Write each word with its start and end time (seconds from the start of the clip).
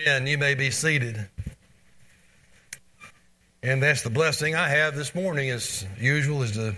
Amen. 0.00 0.26
You 0.26 0.38
may 0.38 0.54
be 0.54 0.70
seated. 0.70 1.28
And 3.62 3.82
that's 3.82 4.02
the 4.02 4.10
blessing 4.10 4.56
I 4.56 4.68
have 4.68 4.96
this 4.96 5.14
morning, 5.14 5.50
as 5.50 5.86
usual, 6.00 6.42
is 6.42 6.52
to 6.52 6.74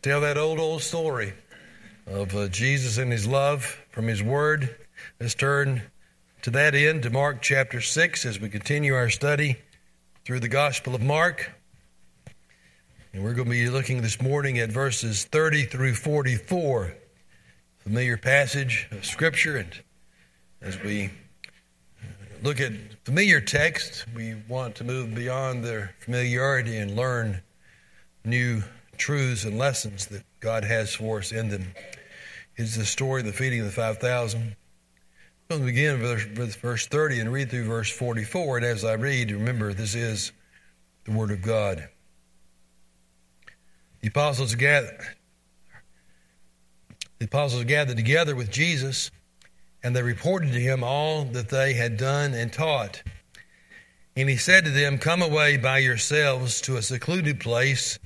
tell 0.00 0.22
that 0.22 0.38
old, 0.38 0.58
old 0.58 0.80
story 0.80 1.34
of 2.06 2.34
uh, 2.34 2.48
Jesus 2.48 2.96
and 2.96 3.12
his 3.12 3.26
love 3.26 3.64
from 3.90 4.06
his 4.06 4.22
word. 4.22 4.74
Let's 5.20 5.34
turn 5.34 5.82
to 6.42 6.50
that 6.52 6.74
end 6.74 7.02
to 7.02 7.10
Mark 7.10 7.42
chapter 7.42 7.82
6 7.82 8.24
as 8.24 8.40
we 8.40 8.48
continue 8.48 8.94
our 8.94 9.10
study 9.10 9.56
through 10.24 10.40
the 10.40 10.48
Gospel 10.48 10.94
of 10.94 11.02
Mark. 11.02 11.50
And 13.12 13.22
we're 13.22 13.34
going 13.34 13.46
to 13.46 13.50
be 13.50 13.68
looking 13.68 14.00
this 14.00 14.22
morning 14.22 14.58
at 14.58 14.70
verses 14.70 15.24
30 15.24 15.64
through 15.66 15.94
44. 15.96 16.94
Familiar 17.80 18.16
passage 18.16 18.88
of 18.90 19.04
Scripture. 19.04 19.58
And 19.58 19.82
as 20.62 20.80
we 20.82 21.10
look 22.44 22.60
at 22.60 22.72
familiar 23.04 23.40
text, 23.40 24.04
we 24.14 24.34
want 24.48 24.74
to 24.76 24.84
move 24.84 25.14
beyond 25.14 25.64
their 25.64 25.94
familiarity 25.98 26.76
and 26.76 26.94
learn 26.94 27.40
new 28.22 28.62
truths 28.98 29.44
and 29.44 29.58
lessons 29.58 30.06
that 30.06 30.22
God 30.40 30.62
has 30.62 30.94
for 30.94 31.18
us 31.18 31.32
in 31.32 31.48
them. 31.48 31.66
It's 32.56 32.76
the 32.76 32.84
story 32.84 33.22
of 33.22 33.26
the 33.26 33.32
feeding 33.32 33.60
of 33.60 33.66
the 33.66 33.72
5,000. 33.72 34.56
We'll 35.48 35.60
begin 35.60 36.02
with 36.02 36.56
verse 36.56 36.86
30 36.86 37.20
and 37.20 37.32
read 37.32 37.50
through 37.50 37.64
verse 37.64 37.90
44. 37.90 38.58
And 38.58 38.66
as 38.66 38.84
I 38.84 38.92
read, 38.92 39.30
remember 39.30 39.72
this 39.72 39.94
is 39.94 40.30
the 41.04 41.12
Word 41.12 41.30
of 41.30 41.40
God. 41.40 41.88
The 44.02 44.08
apostles 44.08 44.54
gathered, 44.54 45.00
the 47.18 47.24
apostles 47.24 47.64
gathered 47.64 47.96
together 47.96 48.36
with 48.36 48.50
Jesus 48.50 49.10
and 49.84 49.94
they 49.94 50.02
reported 50.02 50.50
to 50.50 50.60
him 50.60 50.82
all 50.82 51.24
that 51.26 51.50
they 51.50 51.74
had 51.74 51.98
done 51.98 52.32
and 52.32 52.50
taught. 52.50 53.02
And 54.16 54.30
he 54.30 54.38
said 54.38 54.64
to 54.64 54.70
them, 54.70 54.96
Come 54.96 55.20
away 55.20 55.58
by 55.58 55.78
yourselves 55.78 56.62
to 56.62 56.78
a 56.78 56.82
secluded 56.82 57.38
place 57.38 57.98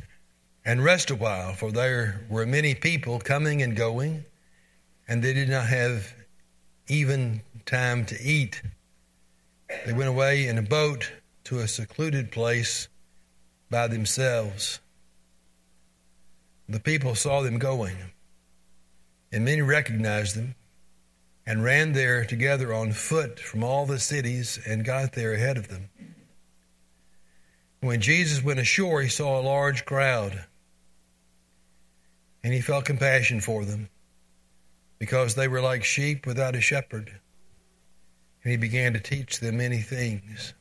and 0.64 0.82
rest 0.82 1.10
a 1.10 1.14
while, 1.14 1.54
for 1.54 1.70
there 1.70 2.26
were 2.28 2.44
many 2.44 2.74
people 2.74 3.20
coming 3.20 3.62
and 3.62 3.76
going, 3.76 4.24
and 5.06 5.22
they 5.22 5.32
did 5.32 5.48
not 5.48 5.66
have 5.66 6.12
even 6.88 7.42
time 7.64 8.04
to 8.06 8.20
eat. 8.20 8.60
They 9.86 9.92
went 9.92 10.08
away 10.08 10.48
in 10.48 10.58
a 10.58 10.62
boat 10.62 11.12
to 11.44 11.60
a 11.60 11.68
secluded 11.68 12.32
place 12.32 12.88
by 13.70 13.86
themselves. 13.86 14.80
The 16.68 16.80
people 16.80 17.14
saw 17.14 17.42
them 17.42 17.58
going, 17.58 17.96
and 19.30 19.44
many 19.44 19.62
recognized 19.62 20.34
them 20.34 20.56
and 21.48 21.64
ran 21.64 21.94
there 21.94 22.26
together 22.26 22.74
on 22.74 22.92
foot 22.92 23.40
from 23.40 23.64
all 23.64 23.86
the 23.86 23.98
cities 23.98 24.60
and 24.66 24.84
got 24.84 25.14
there 25.14 25.32
ahead 25.32 25.56
of 25.56 25.68
them. 25.68 25.88
When 27.80 28.02
Jesus 28.02 28.44
went 28.44 28.60
ashore, 28.60 29.00
he 29.00 29.08
saw 29.08 29.40
a 29.40 29.48
large 29.48 29.86
crowd, 29.86 30.44
and 32.44 32.52
he 32.52 32.60
felt 32.60 32.84
compassion 32.84 33.40
for 33.40 33.64
them 33.64 33.88
because 34.98 35.36
they 35.36 35.48
were 35.48 35.62
like 35.62 35.84
sheep 35.84 36.26
without 36.26 36.54
a 36.54 36.60
shepherd. 36.60 37.18
And 38.44 38.50
he 38.50 38.58
began 38.58 38.92
to 38.92 39.00
teach 39.00 39.40
them 39.40 39.56
many 39.56 39.78
things. 39.78 40.52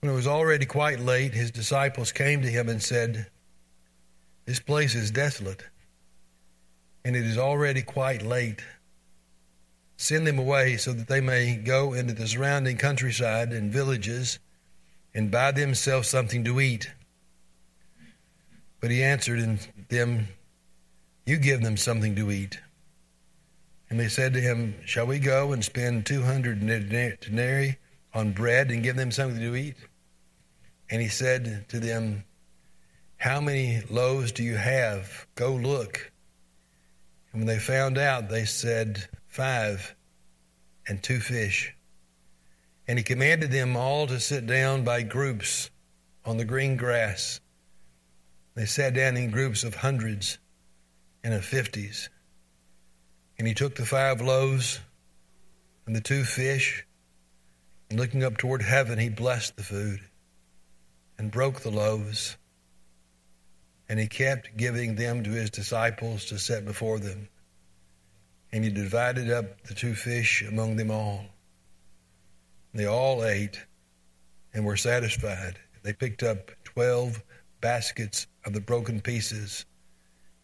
When 0.00 0.10
it 0.10 0.16
was 0.16 0.26
already 0.26 0.64
quite 0.64 1.00
late, 1.00 1.34
his 1.34 1.50
disciples 1.50 2.12
came 2.12 2.40
to 2.40 2.48
him 2.48 2.70
and 2.70 2.82
said, 2.82 3.26
This 4.46 4.60
place 4.60 4.94
is 4.94 5.10
desolate, 5.10 5.64
and 7.04 7.14
it 7.14 7.26
is 7.26 7.36
already 7.36 7.82
quite 7.82 8.22
late 8.22 8.62
Send 10.04 10.26
them 10.26 10.38
away 10.38 10.76
so 10.76 10.92
that 10.92 11.08
they 11.08 11.22
may 11.22 11.56
go 11.56 11.94
into 11.94 12.12
the 12.12 12.28
surrounding 12.28 12.76
countryside 12.76 13.54
and 13.54 13.72
villages 13.72 14.38
and 15.14 15.30
buy 15.30 15.50
themselves 15.50 16.10
something 16.10 16.44
to 16.44 16.60
eat. 16.60 16.92
But 18.80 18.90
he 18.90 19.02
answered 19.02 19.60
them, 19.88 20.28
You 21.24 21.38
give 21.38 21.62
them 21.62 21.78
something 21.78 22.14
to 22.16 22.30
eat. 22.30 22.60
And 23.88 23.98
they 23.98 24.08
said 24.08 24.34
to 24.34 24.42
him, 24.42 24.74
Shall 24.84 25.06
we 25.06 25.18
go 25.18 25.52
and 25.54 25.64
spend 25.64 26.04
200 26.04 26.60
denarii 27.20 27.78
on 28.12 28.32
bread 28.32 28.70
and 28.70 28.82
give 28.82 28.96
them 28.96 29.10
something 29.10 29.40
to 29.40 29.56
eat? 29.56 29.76
And 30.90 31.00
he 31.00 31.08
said 31.08 31.64
to 31.70 31.80
them, 31.80 32.24
How 33.16 33.40
many 33.40 33.80
loaves 33.88 34.32
do 34.32 34.42
you 34.42 34.56
have? 34.56 35.26
Go 35.34 35.54
look. 35.54 36.12
And 37.32 37.40
when 37.40 37.46
they 37.46 37.58
found 37.58 37.96
out, 37.96 38.28
they 38.28 38.44
said, 38.44 39.08
five, 39.34 39.96
and 40.88 41.02
two 41.02 41.20
fish. 41.20 41.74
And 42.86 42.98
he 42.98 43.04
commanded 43.04 43.50
them 43.50 43.76
all 43.76 44.06
to 44.06 44.20
sit 44.20 44.46
down 44.46 44.84
by 44.84 45.02
groups 45.02 45.70
on 46.24 46.36
the 46.36 46.44
green 46.44 46.76
grass. 46.76 47.40
They 48.54 48.66
sat 48.66 48.94
down 48.94 49.16
in 49.16 49.30
groups 49.30 49.64
of 49.64 49.74
hundreds 49.74 50.38
and 51.22 51.34
of 51.34 51.44
fifties. 51.44 52.10
And 53.38 53.48
he 53.48 53.54
took 53.54 53.74
the 53.74 53.86
five 53.86 54.20
loaves 54.20 54.80
and 55.86 55.94
the 55.94 56.00
two 56.00 56.24
fish, 56.24 56.86
and 57.90 58.00
looking 58.00 58.24
up 58.24 58.36
toward 58.38 58.62
heaven, 58.62 58.98
he 58.98 59.08
blessed 59.08 59.56
the 59.56 59.62
food 59.62 60.00
and 61.18 61.30
broke 61.30 61.60
the 61.60 61.70
loaves. 61.70 62.36
And 63.88 64.00
he 64.00 64.06
kept 64.06 64.56
giving 64.56 64.94
them 64.94 65.24
to 65.24 65.30
his 65.30 65.50
disciples 65.50 66.26
to 66.26 66.38
set 66.38 66.64
before 66.64 66.98
them. 66.98 67.28
And 68.54 68.62
he 68.62 68.70
divided 68.70 69.32
up 69.32 69.64
the 69.64 69.74
two 69.74 69.96
fish 69.96 70.44
among 70.48 70.76
them 70.76 70.88
all. 70.88 71.24
They 72.72 72.86
all 72.86 73.24
ate 73.24 73.58
and 74.54 74.64
were 74.64 74.76
satisfied. 74.76 75.58
They 75.82 75.92
picked 75.92 76.22
up 76.22 76.52
twelve 76.62 77.20
baskets 77.60 78.28
of 78.46 78.52
the 78.52 78.60
broken 78.60 79.00
pieces 79.00 79.66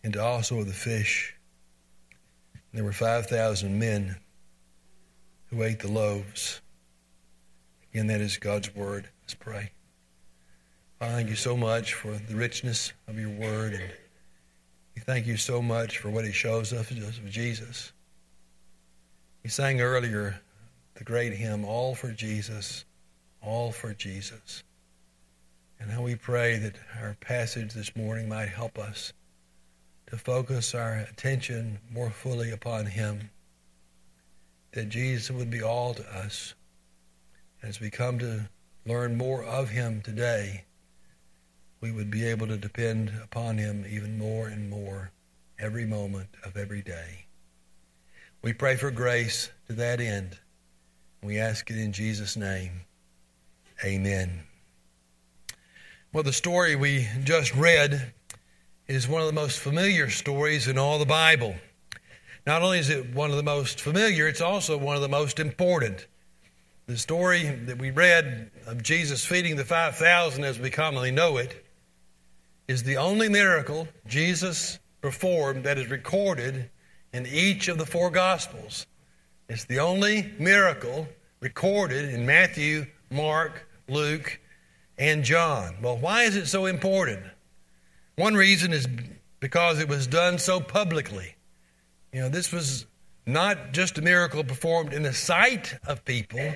and 0.03 0.16
also 0.16 0.59
of 0.59 0.66
the 0.66 0.72
fish. 0.72 1.37
There 2.75 2.82
were 2.82 2.93
5,000 2.93 3.78
men 3.78 4.16
who 5.47 5.62
ate 5.62 5.78
the 5.78 5.92
loaves. 5.92 6.60
Again, 7.92 8.09
that 8.09 8.21
is 8.21 8.38
God's 8.38 8.75
word. 8.75 9.09
Let's 9.22 9.34
pray. 9.34 9.71
I 11.00 11.10
thank 11.10 11.28
you 11.28 11.37
so 11.37 11.56
much 11.56 11.94
for 11.94 12.10
the 12.10 12.34
richness 12.34 12.92
of 13.06 13.21
your 13.21 13.31
word. 13.31 13.75
And 13.75 13.92
we 14.97 15.03
thank 15.03 15.28
you 15.28 15.37
so 15.37 15.62
much 15.62 15.98
for 15.98 16.10
what 16.10 16.25
it 16.25 16.34
shows 16.34 16.72
us 16.72 16.91
of 16.91 17.31
Jesus. 17.31 17.92
We 19.43 19.49
sang 19.49 19.81
earlier 19.81 20.41
the 20.95 21.05
great 21.05 21.33
hymn, 21.33 21.65
All 21.65 21.95
for 21.95 22.12
Jesus, 22.12 22.84
All 23.43 23.73
for 23.73 23.95
Jesus. 23.95 24.62
And 25.78 25.91
how 25.91 26.03
we 26.03 26.15
pray 26.15 26.59
that 26.59 26.77
our 27.01 27.17
passage 27.21 27.73
this 27.73 27.97
morning 27.97 28.28
might 28.28 28.51
help 28.51 28.78
us 28.78 29.15
to 30.09 30.19
focus 30.19 30.75
our 30.75 31.06
attention 31.11 31.78
more 31.91 32.11
fully 32.11 32.51
upon 32.51 32.84
Him, 32.84 33.31
that 34.73 34.91
Jesus 34.91 35.31
would 35.31 35.51
be 35.51 35.62
all 35.62 35.95
to 35.95 36.05
us. 36.15 36.55
As 37.62 37.81
we 37.81 37.89
come 37.89 38.19
to 38.19 38.51
learn 38.84 39.17
more 39.17 39.43
of 39.43 39.71
Him 39.71 40.03
today, 40.03 40.65
we 41.81 41.91
would 41.91 42.11
be 42.11 42.27
able 42.27 42.47
to 42.49 42.59
depend 42.59 43.12
upon 43.25 43.57
Him 43.57 43.87
even 43.89 44.19
more 44.19 44.49
and 44.49 44.69
more 44.69 45.12
every 45.59 45.87
moment 45.87 46.28
of 46.45 46.59
every 46.59 46.83
day. 46.83 47.25
We 48.43 48.55
pray 48.55 48.77
for 48.77 48.91
grace 48.91 49.51
to 49.67 49.75
that 49.75 50.01
end. 50.01 50.39
We 51.23 51.39
ask 51.39 51.71
it 51.71 51.77
in 51.77 51.93
Jesus' 51.93 52.39
name. 52.39 52.73
Amen. 53.84 54.45
Well, 56.15 56.23
the 56.23 56.33
story 56.33 56.75
we 56.75 57.06
just 57.23 57.55
read 57.55 58.15
is 58.89 59.06
one 59.06 59.21
of 59.21 59.27
the 59.27 59.34
most 59.34 59.59
familiar 59.59 60.09
stories 60.09 60.69
in 60.69 60.78
all 60.78 60.99
the 60.99 61.05
Bible. 61.05 61.55
Not 62.47 62.62
only 62.62 62.78
is 62.78 62.89
it 62.89 63.15
one 63.15 63.31
of 63.31 63.37
the 63.37 63.43
most 63.43 63.78
familiar, 63.78 64.27
it's 64.27 64.41
also 64.41 64.78
one 64.78 64.97
of 64.97 65.03
the 65.03 65.09
most 65.09 65.39
important. 65.39 66.07
The 66.87 66.97
story 66.97 67.45
that 67.66 67.78
we 67.78 67.91
read 67.91 68.51
of 68.66 68.83
Jesus 68.83 69.22
feeding 69.22 69.57
the 69.57 69.66
5,000 69.66 70.45
as 70.45 70.59
we 70.59 70.71
commonly 70.71 71.10
know 71.10 71.37
it 71.37 71.66
is 72.69 72.84
the 72.84 72.97
only 72.97 73.28
miracle 73.28 73.87
Jesus 74.07 74.78
performed 75.03 75.65
that 75.65 75.77
is 75.77 75.91
recorded 75.91 76.71
in 77.12 77.27
each 77.27 77.68
of 77.68 77.78
the 77.78 77.86
four 77.86 78.10
Gospels. 78.10 78.86
It's 79.48 79.65
the 79.65 79.80
only 79.80 80.33
miracle 80.39 81.09
recorded 81.41 82.15
in 82.15 82.27
Matthew, 82.27 82.86
Mark, 83.10 83.66
Luke, 83.89 84.39
and 84.98 85.24
John. 85.24 85.77
Well, 85.83 85.97
why 85.97 86.22
is 86.24 86.36
it 86.36 86.47
so 86.47 86.66
important? 86.66 87.24
One 88.16 88.34
reason 88.34 88.72
is 88.72 88.86
because 89.41 89.80
it 89.80 89.89
was 89.89 90.07
done 90.07 90.39
so 90.39 90.60
publicly. 90.60 91.34
You 92.12 92.21
know, 92.21 92.28
this 92.28 92.53
was 92.53 92.86
not 93.27 93.72
just 93.72 93.98
a 93.98 94.03
miracle 94.03 94.45
performed 94.45 94.92
in 94.92 95.03
the 95.03 95.13
sight 95.13 95.74
of 95.86 96.04
people, 96.04 96.53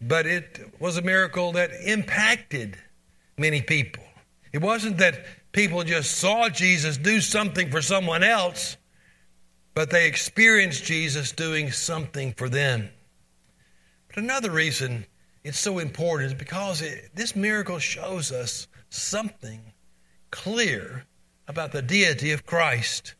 but 0.00 0.26
it 0.26 0.72
was 0.80 0.96
a 0.96 1.02
miracle 1.02 1.52
that 1.52 1.70
impacted 1.84 2.76
many 3.36 3.60
people. 3.60 4.02
It 4.52 4.62
wasn't 4.62 4.98
that 4.98 5.24
people 5.52 5.82
just 5.84 6.12
saw 6.12 6.48
Jesus 6.48 6.96
do 6.96 7.20
something 7.20 7.70
for 7.70 7.82
someone 7.82 8.22
else, 8.22 8.76
but 9.74 9.90
they 9.90 10.06
experienced 10.06 10.84
Jesus 10.84 11.32
doing 11.32 11.70
something 11.70 12.32
for 12.32 12.48
them. 12.48 12.88
But 14.08 14.18
another 14.18 14.50
reason 14.50 15.06
it's 15.42 15.58
so 15.58 15.78
important 15.78 16.32
is 16.32 16.38
because 16.38 16.80
it, 16.80 17.10
this 17.14 17.36
miracle 17.36 17.78
shows 17.78 18.32
us 18.32 18.66
something 18.88 19.60
clear 20.30 21.04
about 21.46 21.72
the 21.72 21.82
deity 21.82 22.32
of 22.32 22.46
Christ. 22.46 23.14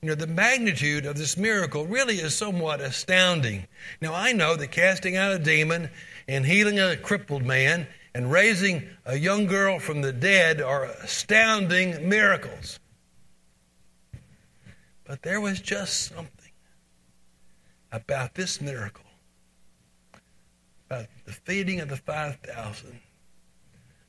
You 0.00 0.10
know, 0.10 0.14
the 0.14 0.26
magnitude 0.26 1.06
of 1.06 1.16
this 1.16 1.36
miracle 1.36 1.86
really 1.86 2.16
is 2.16 2.34
somewhat 2.34 2.80
astounding. 2.80 3.66
Now, 4.00 4.14
I 4.14 4.32
know 4.32 4.56
that 4.56 4.70
casting 4.70 5.16
out 5.16 5.32
a 5.32 5.38
demon 5.38 5.90
and 6.28 6.46
healing 6.46 6.78
a 6.78 6.96
crippled 6.96 7.44
man 7.44 7.86
and 8.14 8.30
raising 8.30 8.88
a 9.04 9.16
young 9.16 9.46
girl 9.46 9.78
from 9.78 10.00
the 10.00 10.12
dead 10.12 10.60
are 10.60 10.84
astounding 10.84 12.08
miracles. 12.08 12.78
But 15.04 15.22
there 15.22 15.40
was 15.40 15.60
just 15.60 16.08
something 16.08 16.52
about 17.90 18.34
this 18.34 18.60
miracle, 18.60 19.04
about 20.86 21.06
the 21.26 21.32
feeding 21.32 21.80
of 21.80 21.88
the 21.88 21.96
5,000, 21.96 23.00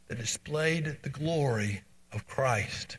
that 0.08 0.18
displayed 0.18 0.98
the 1.02 1.10
glory 1.10 1.82
of 2.12 2.28
Christ. 2.28 2.98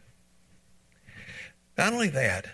Not 1.78 1.92
only 1.92 2.08
that, 2.08 2.46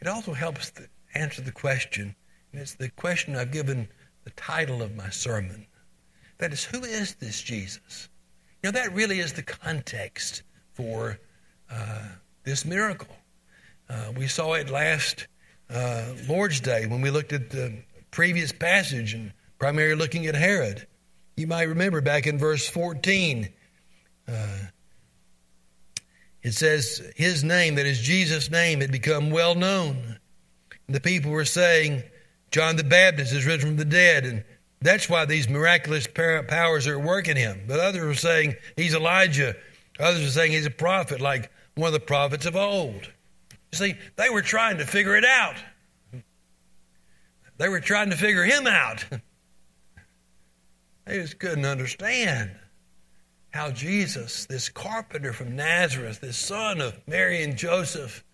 it 0.00 0.06
also 0.06 0.32
helps 0.32 0.70
to 0.72 0.88
answer 1.14 1.42
the 1.42 1.52
question, 1.52 2.14
and 2.52 2.60
it's 2.60 2.74
the 2.74 2.90
question 2.90 3.36
I've 3.36 3.52
given 3.52 3.88
the 4.24 4.30
title 4.30 4.82
of 4.82 4.96
my 4.96 5.10
sermon. 5.10 5.66
That 6.38 6.52
is, 6.52 6.64
who 6.64 6.84
is 6.84 7.14
this 7.14 7.40
Jesus? 7.42 8.08
You 8.62 8.68
know, 8.68 8.78
that 8.78 8.94
really 8.94 9.20
is 9.20 9.32
the 9.32 9.42
context 9.42 10.42
for 10.72 11.18
uh, 11.70 12.08
this 12.44 12.64
miracle. 12.64 13.14
Uh, 13.90 14.12
we 14.16 14.28
saw 14.28 14.52
it 14.54 14.70
last 14.70 15.26
uh, 15.68 16.04
Lord's 16.28 16.60
Day 16.60 16.86
when 16.86 17.00
we 17.00 17.10
looked 17.10 17.32
at 17.32 17.50
the 17.50 17.82
previous 18.12 18.52
passage 18.52 19.14
and 19.14 19.32
primarily 19.58 19.96
looking 19.96 20.26
at 20.26 20.36
Herod. 20.36 20.86
You 21.36 21.48
might 21.48 21.64
remember 21.64 22.00
back 22.00 22.28
in 22.28 22.38
verse 22.38 22.68
14, 22.68 23.48
uh, 24.28 24.58
it 26.42 26.52
says, 26.52 27.02
His 27.16 27.42
name, 27.42 27.74
that 27.74 27.86
is 27.86 28.00
Jesus' 28.00 28.48
name, 28.48 28.80
had 28.80 28.92
become 28.92 29.30
well 29.30 29.56
known. 29.56 30.18
And 30.86 30.94
the 30.94 31.00
people 31.00 31.32
were 31.32 31.44
saying, 31.44 32.04
John 32.52 32.76
the 32.76 32.84
Baptist 32.84 33.32
is 33.32 33.44
risen 33.44 33.70
from 33.70 33.76
the 33.76 33.84
dead, 33.84 34.24
and 34.24 34.44
that's 34.80 35.08
why 35.08 35.24
these 35.24 35.48
miraculous 35.48 36.06
powers 36.06 36.86
are 36.86 36.98
working 36.98 37.36
him. 37.36 37.62
But 37.66 37.80
others 37.80 38.04
were 38.04 38.14
saying 38.14 38.54
he's 38.76 38.94
Elijah. 38.94 39.56
Others 39.98 40.22
were 40.22 40.30
saying 40.30 40.52
he's 40.52 40.66
a 40.66 40.70
prophet, 40.70 41.20
like 41.20 41.50
one 41.74 41.88
of 41.88 41.92
the 41.92 42.00
prophets 42.00 42.46
of 42.46 42.54
old. 42.54 43.10
You 43.72 43.78
see, 43.78 43.94
they 44.16 44.30
were 44.30 44.42
trying 44.42 44.78
to 44.78 44.86
figure 44.86 45.16
it 45.16 45.24
out. 45.24 45.56
They 47.58 47.68
were 47.68 47.80
trying 47.80 48.10
to 48.10 48.16
figure 48.16 48.44
him 48.44 48.66
out. 48.66 49.04
They 51.06 51.18
just 51.20 51.38
couldn't 51.38 51.66
understand 51.66 52.52
how 53.50 53.70
Jesus, 53.70 54.46
this 54.46 54.68
carpenter 54.68 55.32
from 55.32 55.56
Nazareth, 55.56 56.20
this 56.20 56.36
son 56.36 56.80
of 56.80 56.96
Mary 57.08 57.42
and 57.42 57.56
Joseph, 57.56 58.24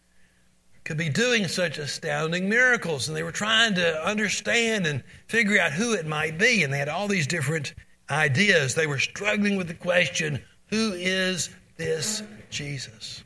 could 0.84 0.98
be 0.98 1.08
doing 1.08 1.48
such 1.48 1.78
astounding 1.78 2.48
miracles. 2.48 3.08
And 3.08 3.16
they 3.16 3.22
were 3.22 3.32
trying 3.32 3.74
to 3.74 4.06
understand 4.06 4.86
and 4.86 5.02
figure 5.26 5.58
out 5.58 5.72
who 5.72 5.94
it 5.94 6.06
might 6.06 6.38
be. 6.38 6.62
And 6.62 6.72
they 6.72 6.78
had 6.78 6.88
all 6.88 7.08
these 7.08 7.26
different 7.26 7.74
ideas. 8.10 8.74
They 8.74 8.86
were 8.86 8.98
struggling 8.98 9.56
with 9.56 9.68
the 9.68 9.74
question 9.74 10.42
who 10.68 10.92
is 10.92 11.50
this 11.76 12.22
Jesus? 12.50 13.24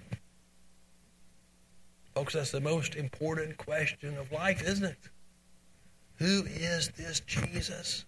Folks, 2.20 2.34
that's 2.34 2.50
the 2.50 2.60
most 2.60 2.96
important 2.96 3.56
question 3.56 4.18
of 4.18 4.30
life, 4.30 4.62
isn't 4.62 4.84
it? 4.84 4.98
Who 6.16 6.44
is 6.44 6.90
this 6.90 7.20
Jesus? 7.20 8.04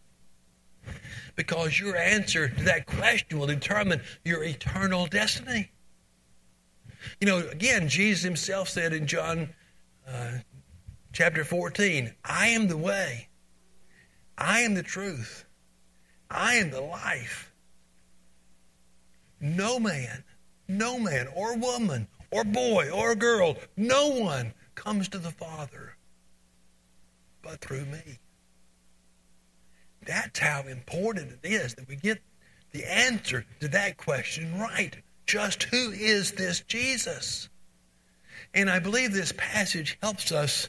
Because 1.35 1.81
your 1.81 1.97
answer 1.97 2.49
to 2.49 2.64
that 2.64 2.85
question 2.85 3.38
will 3.38 3.47
determine 3.47 4.03
your 4.23 4.44
eternal 4.44 5.06
destiny. 5.06 5.70
You 7.23 7.26
know, 7.26 7.38
again, 7.38 7.88
Jesus 7.88 8.23
himself 8.23 8.69
said 8.69 8.93
in 8.93 9.06
John 9.06 9.49
uh, 10.06 10.32
chapter 11.14 11.43
14, 11.43 12.12
I 12.23 12.49
am 12.49 12.69
the 12.69 12.76
way, 12.76 13.29
I 14.37 14.61
am 14.61 14.75
the 14.75 14.82
truth, 14.82 15.47
I 16.31 16.56
am 16.56 16.70
the 16.70 16.82
life. 16.82 17.50
No 19.41 19.81
man, 19.81 20.23
no 20.69 20.99
man 20.99 21.29
or 21.35 21.56
woman 21.56 22.09
or 22.32 22.43
boy 22.43 22.90
or 22.90 23.14
girl, 23.14 23.56
no 23.76 24.08
one 24.08 24.52
comes 24.75 25.08
to 25.11 25.19
the 25.19 25.31
Father 25.31 25.96
but 27.43 27.61
through 27.61 27.84
me. 27.87 28.19
That's 30.06 30.38
how 30.38 30.62
important 30.62 31.38
it 31.43 31.49
is 31.49 31.75
that 31.75 31.88
we 31.88 31.96
get 31.96 32.20
the 32.73 32.84
answer 32.90 33.44
to 33.61 33.69
that 33.69 33.96
question 33.96 34.58
right. 34.58 34.96
Just 35.26 35.64
who 35.64 35.90
is 35.90 36.32
this 36.32 36.61
Jesus? 36.62 37.49
And 38.55 38.69
I 38.69 38.78
believe 38.78 39.12
this 39.12 39.32
passage 39.37 39.99
helps 40.02 40.32
us 40.32 40.69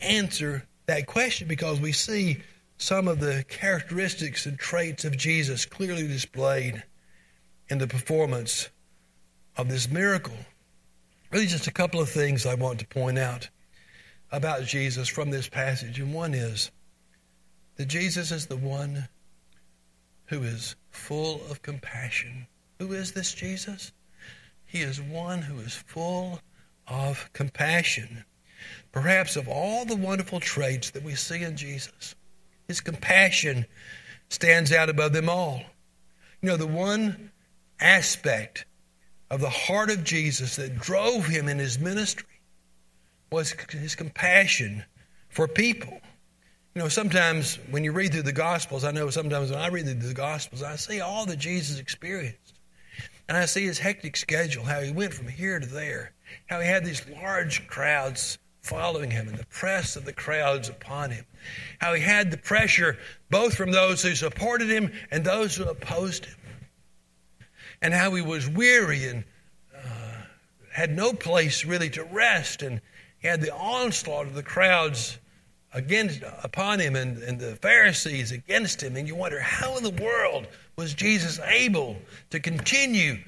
answer 0.00 0.66
that 0.86 1.06
question 1.06 1.48
because 1.48 1.80
we 1.80 1.92
see 1.92 2.38
some 2.78 3.08
of 3.08 3.20
the 3.20 3.44
characteristics 3.48 4.46
and 4.46 4.58
traits 4.58 5.04
of 5.04 5.16
Jesus 5.16 5.64
clearly 5.64 6.06
displayed 6.06 6.82
in 7.68 7.78
the 7.78 7.86
performance 7.86 8.68
of 9.56 9.68
this 9.68 9.88
miracle. 9.88 10.36
Really, 11.36 11.48
just 11.48 11.66
a 11.66 11.70
couple 11.70 12.00
of 12.00 12.08
things 12.08 12.46
I 12.46 12.54
want 12.54 12.78
to 12.78 12.86
point 12.86 13.18
out 13.18 13.50
about 14.32 14.64
Jesus 14.64 15.06
from 15.06 15.28
this 15.28 15.50
passage. 15.50 16.00
And 16.00 16.14
one 16.14 16.32
is 16.32 16.70
that 17.74 17.88
Jesus 17.88 18.32
is 18.32 18.46
the 18.46 18.56
one 18.56 19.06
who 20.28 20.42
is 20.42 20.76
full 20.88 21.42
of 21.50 21.60
compassion. 21.60 22.46
Who 22.78 22.94
is 22.94 23.12
this 23.12 23.34
Jesus? 23.34 23.92
He 24.64 24.80
is 24.80 24.98
one 24.98 25.42
who 25.42 25.60
is 25.60 25.74
full 25.74 26.40
of 26.88 27.28
compassion. 27.34 28.24
Perhaps 28.90 29.36
of 29.36 29.46
all 29.46 29.84
the 29.84 29.94
wonderful 29.94 30.40
traits 30.40 30.88
that 30.92 31.02
we 31.02 31.14
see 31.14 31.42
in 31.42 31.58
Jesus, 31.58 32.14
his 32.66 32.80
compassion 32.80 33.66
stands 34.30 34.72
out 34.72 34.88
above 34.88 35.12
them 35.12 35.28
all. 35.28 35.60
You 36.40 36.48
know, 36.48 36.56
the 36.56 36.66
one 36.66 37.30
aspect 37.78 38.64
of 39.30 39.40
the 39.40 39.50
heart 39.50 39.90
of 39.90 40.04
Jesus 40.04 40.56
that 40.56 40.78
drove 40.78 41.26
him 41.26 41.48
in 41.48 41.58
his 41.58 41.78
ministry 41.78 42.26
was 43.30 43.52
his 43.70 43.94
compassion 43.94 44.84
for 45.28 45.48
people. 45.48 46.00
You 46.74 46.82
know, 46.82 46.88
sometimes 46.88 47.58
when 47.70 47.84
you 47.84 47.92
read 47.92 48.12
through 48.12 48.22
the 48.22 48.32
Gospels, 48.32 48.84
I 48.84 48.90
know 48.90 49.10
sometimes 49.10 49.50
when 49.50 49.60
I 49.60 49.68
read 49.68 49.86
through 49.86 49.94
the 49.94 50.14
Gospels, 50.14 50.62
I 50.62 50.76
see 50.76 51.00
all 51.00 51.26
that 51.26 51.38
Jesus 51.38 51.78
experienced. 51.78 52.54
And 53.28 53.36
I 53.36 53.46
see 53.46 53.64
his 53.64 53.78
hectic 53.78 54.16
schedule, 54.16 54.62
how 54.62 54.80
he 54.80 54.92
went 54.92 55.12
from 55.12 55.26
here 55.26 55.58
to 55.58 55.66
there, 55.66 56.12
how 56.46 56.60
he 56.60 56.68
had 56.68 56.84
these 56.84 57.02
large 57.08 57.66
crowds 57.66 58.38
following 58.62 59.10
him 59.10 59.28
and 59.28 59.38
the 59.38 59.46
press 59.46 59.96
of 59.96 60.04
the 60.04 60.12
crowds 60.12 60.68
upon 60.68 61.10
him, 61.10 61.24
how 61.80 61.94
he 61.94 62.02
had 62.02 62.30
the 62.30 62.36
pressure 62.36 62.98
both 63.30 63.54
from 63.54 63.72
those 63.72 64.02
who 64.02 64.14
supported 64.14 64.68
him 64.68 64.92
and 65.10 65.24
those 65.24 65.56
who 65.56 65.64
opposed 65.64 66.26
him, 66.26 66.36
and 67.82 67.92
how 67.94 68.14
he 68.14 68.22
was 68.22 68.48
weary 68.48 69.06
and 69.06 69.24
uh, 69.74 70.22
had 70.72 70.90
no 70.90 71.12
place 71.12 71.64
really 71.64 71.90
to 71.90 72.04
rest, 72.04 72.62
and 72.62 72.80
he 73.18 73.28
had 73.28 73.40
the 73.40 73.54
onslaught 73.54 74.26
of 74.26 74.34
the 74.34 74.42
crowds 74.42 75.18
against 75.72 76.22
upon 76.42 76.78
him 76.78 76.96
and, 76.96 77.18
and 77.18 77.38
the 77.38 77.56
Pharisees 77.56 78.32
against 78.32 78.82
him. 78.82 78.96
And 78.96 79.06
you 79.06 79.14
wonder 79.14 79.40
how 79.40 79.76
in 79.76 79.82
the 79.82 79.90
world 79.90 80.46
was 80.76 80.94
Jesus 80.94 81.38
able 81.40 81.96
to 82.30 82.40
continue 82.40 83.18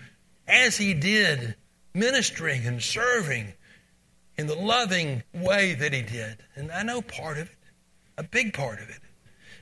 as 0.46 0.76
he 0.76 0.94
did, 0.94 1.54
ministering 1.94 2.66
and 2.66 2.82
serving 2.82 3.52
in 4.38 4.46
the 4.46 4.54
loving 4.54 5.22
way 5.34 5.74
that 5.74 5.92
he 5.92 6.02
did. 6.02 6.38
And 6.54 6.70
I 6.70 6.82
know 6.82 7.02
part 7.02 7.38
of 7.38 7.48
it, 7.50 7.56
a 8.16 8.22
big 8.22 8.54
part 8.54 8.80
of 8.80 8.88
it, 8.88 9.00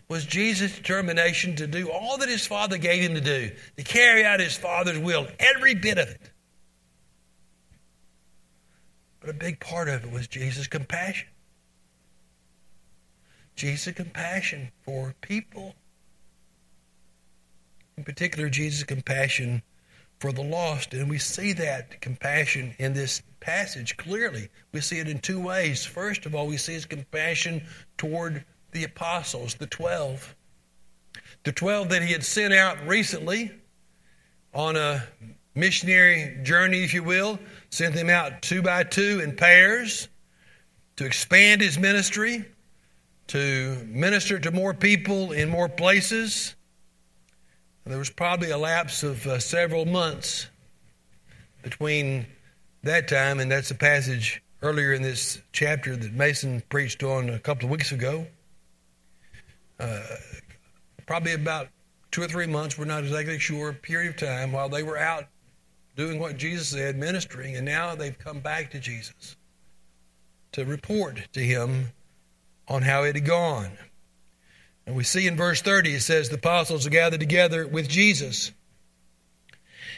was 0.09 0.25
Jesus' 0.25 0.77
determination 0.77 1.57
to 1.57 1.67
do 1.67 1.91
all 1.91 2.19
that 2.19 2.29
his 2.29 2.47
Father 2.47 2.79
gave 2.79 3.03
him 3.03 3.15
to 3.15 3.21
do, 3.21 3.51
to 3.77 3.83
carry 3.83 4.25
out 4.25 4.41
his 4.41 4.57
Father's 4.57 4.99
will, 4.99 5.27
every 5.41 5.75
bit 5.75 5.99
of 5.99 6.09
it. 6.09 6.31
But 9.21 9.31
a 9.31 9.35
big 9.35 9.59
part 9.59 9.89
of 9.89 10.05
it 10.05 10.13
was 10.13 10.29
Jesus' 10.29 10.69
compassion. 10.69 11.29
Jesus' 13.57 13.95
compassion 13.95 14.71
for 14.85 15.15
people. 15.23 15.75
In 17.97 18.05
particular, 18.05 18.49
Jesus' 18.49 18.85
compassion 18.85 19.63
for 20.21 20.31
the 20.31 20.43
lost. 20.43 20.95
And 20.95 21.11
we 21.11 21.19
see 21.19 21.53
that 21.55 22.01
compassion 22.01 22.75
in 22.79 22.93
this 22.93 23.23
passage 23.41 23.97
clearly. 23.97 24.49
We 24.73 24.81
see 24.81 24.99
it 24.99 25.09
in 25.09 25.19
two 25.19 25.41
ways. 25.41 25.85
First 25.85 26.27
of 26.27 26.35
all, 26.35 26.47
we 26.47 26.59
see 26.59 26.75
his 26.75 26.87
compassion 26.87 27.67
toward 27.97 28.45
the 28.77 28.85
apostles, 28.85 29.55
the 29.55 29.67
12. 29.67 30.37
The 31.45 31.53
12 31.53 31.89
that 31.89 32.03
he 32.03 32.13
had 32.13 32.23
sent 32.23 32.53
out 32.53 32.87
recently 32.87 33.51
on 34.53 34.77
a 34.77 35.03
missionary 35.55 36.39
journey, 36.43 36.85
if 36.85 36.93
you 36.93 37.03
will, 37.03 37.39
sent 37.71 37.95
them 37.95 38.11
out 38.11 38.43
two 38.43 38.61
by 38.61 38.85
two 38.85 39.21
in 39.25 39.35
pairs 39.35 40.09
to 40.97 41.07
expand 41.07 41.63
his 41.63 41.79
ministry 41.79 42.45
to 43.29 43.83
minister 43.87 44.39
to 44.39 44.51
more 44.51 44.75
people 44.75 45.33
in 45.33 45.49
more 45.49 45.71
places. 45.71 46.55
There 47.87 47.99
was 47.99 48.11
probably 48.11 48.51
a 48.51 48.59
lapse 48.59 49.03
of 49.03 49.27
uh, 49.27 49.39
several 49.39 49.87
months 49.87 50.49
between 51.63 52.27
that 52.83 53.09
time, 53.09 53.41
and 53.41 53.51
that's 53.51 53.71
a 53.71 53.75
passage 53.75 54.43
earlier 54.63 54.93
in 54.93 55.01
this 55.01 55.41
chapter 55.53 55.97
that 55.97 56.13
Mason 56.13 56.63
preached 56.69 57.03
on 57.03 57.31
a 57.31 57.39
couple 57.39 57.67
of 57.67 57.71
weeks 57.71 57.93
ago. 57.93 58.27
Uh, 59.79 60.01
probably 61.07 61.33
about 61.33 61.69
two 62.11 62.23
or 62.23 62.29
three 62.29 62.47
months, 62.47 62.79
we're 62.79 62.85
not 62.85 63.05
exactly 63.05 63.39
sure, 63.39 63.73
period 63.73 64.11
of 64.11 64.17
time 64.17 64.53
while 64.53 64.69
they 64.69 64.83
were 64.83 64.99
out 64.99 65.25
doing 65.97 66.19
what 66.19 66.37
Jesus 66.37 66.69
said, 66.69 66.97
ministering, 66.97 67.57
and 67.57 67.65
now 67.65 67.95
they've 67.95 68.19
come 68.19 68.41
back 68.41 68.71
to 68.71 68.79
Jesus 68.79 69.37
to 70.53 70.65
report 70.65 71.29
to 71.33 71.41
him 71.41 71.87
on 72.69 72.83
how 72.83 73.05
it 73.05 73.15
had 73.15 73.25
gone. 73.25 73.73
And 74.87 74.95
we 74.95 75.05
see 75.05 75.27
in 75.27 75.37
verse 75.37 75.63
30, 75.63 75.95
it 75.95 76.01
says, 76.01 76.29
The 76.29 76.37
apostles 76.37 76.87
gathered 76.89 77.21
together 77.21 77.67
with 77.67 77.89
Jesus, 77.89 78.53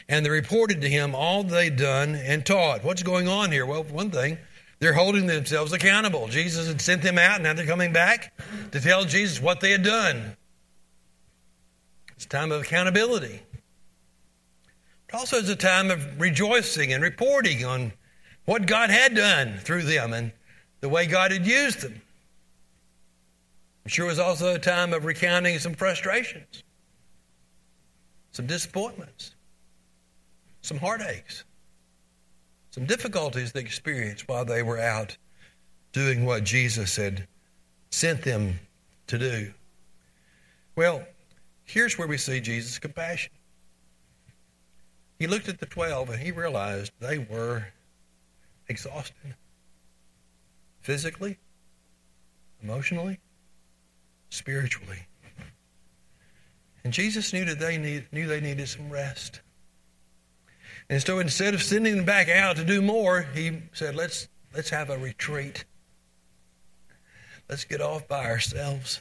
and 0.07 0.25
they 0.25 0.29
reported 0.29 0.81
to 0.81 0.89
him 0.89 1.13
all 1.13 1.43
they'd 1.43 1.75
done 1.75 2.15
and 2.15 2.45
taught. 2.45 2.83
What's 2.83 3.03
going 3.03 3.27
on 3.27 3.51
here? 3.51 3.65
Well, 3.65 3.83
one 3.83 4.09
thing, 4.09 4.37
they're 4.79 4.93
holding 4.93 5.27
themselves 5.27 5.73
accountable. 5.73 6.27
Jesus 6.27 6.67
had 6.67 6.81
sent 6.81 7.01
them 7.01 7.17
out, 7.17 7.35
and 7.35 7.43
now 7.43 7.53
they're 7.53 7.65
coming 7.65 7.91
back 7.91 8.33
to 8.71 8.79
tell 8.79 9.05
Jesus 9.05 9.41
what 9.41 9.59
they 9.59 9.71
had 9.71 9.83
done. 9.83 10.35
It's 12.15 12.25
a 12.25 12.29
time 12.29 12.51
of 12.51 12.61
accountability. 12.61 13.41
It 15.09 15.15
also 15.15 15.37
is 15.37 15.49
a 15.49 15.55
time 15.55 15.91
of 15.91 16.19
rejoicing 16.19 16.93
and 16.93 17.03
reporting 17.03 17.65
on 17.65 17.91
what 18.45 18.67
God 18.67 18.89
had 18.89 19.15
done 19.15 19.57
through 19.57 19.83
them 19.83 20.13
and 20.13 20.31
the 20.81 20.89
way 20.89 21.05
God 21.05 21.31
had 21.31 21.45
used 21.45 21.81
them. 21.81 22.01
I'm 23.85 23.89
sure 23.89 24.05
it 24.05 24.09
was 24.09 24.19
also 24.19 24.55
a 24.55 24.59
time 24.59 24.93
of 24.93 25.05
recounting 25.05 25.57
some 25.59 25.73
frustrations, 25.73 26.63
some 28.31 28.45
disappointments, 28.47 29.35
some 30.61 30.77
heartaches, 30.77 31.43
some 32.71 32.85
difficulties 32.85 33.51
they 33.51 33.61
experienced 33.61 34.27
while 34.27 34.45
they 34.45 34.63
were 34.63 34.79
out 34.79 35.17
doing 35.91 36.25
what 36.25 36.43
Jesus 36.43 36.95
had 36.95 37.27
sent 37.89 38.21
them 38.23 38.59
to 39.07 39.17
do. 39.17 39.51
Well, 40.75 41.03
here's 41.65 41.97
where 41.97 42.07
we 42.07 42.17
see 42.17 42.39
Jesus' 42.39 42.79
compassion. 42.79 43.31
He 45.17 45.27
looked 45.27 45.49
at 45.49 45.59
the 45.59 45.65
12 45.65 46.11
and 46.11 46.19
he 46.19 46.31
realized 46.31 46.91
they 46.99 47.17
were 47.17 47.65
exhausted 48.67 49.35
physically, 50.79 51.37
emotionally, 52.63 53.19
spiritually. 54.29 55.07
And 56.83 56.93
Jesus 56.93 57.33
knew 57.33 57.43
that 57.45 57.59
they 57.59 57.77
need, 57.77 58.07
knew 58.11 58.27
they 58.27 58.39
needed 58.39 58.69
some 58.69 58.89
rest. 58.89 59.41
And 60.89 61.01
so 61.01 61.19
instead 61.19 61.53
of 61.53 61.61
sending 61.61 61.97
them 61.97 62.05
back 62.05 62.29
out 62.29 62.55
to 62.55 62.65
do 62.65 62.81
more, 62.81 63.21
he 63.33 63.61
said, 63.73 63.95
let's, 63.95 64.27
let's 64.55 64.69
have 64.69 64.89
a 64.89 64.97
retreat. 64.97 65.65
Let's 67.47 67.65
get 67.65 67.81
off 67.81 68.07
by 68.07 68.25
ourselves. 68.25 68.99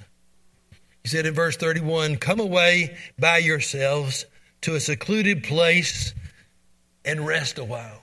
He 1.03 1.09
said 1.09 1.27
in 1.27 1.35
verse 1.35 1.57
31 1.57 2.17
Come 2.17 2.41
away 2.41 2.97
by 3.19 3.39
yourselves 3.39 4.27
to 4.63 4.75
a 4.75 4.81
secluded 4.81 5.45
place 5.45 6.15
and 7.05 7.27
rest 7.27 7.59
a 7.59 7.65
while. 7.65 8.03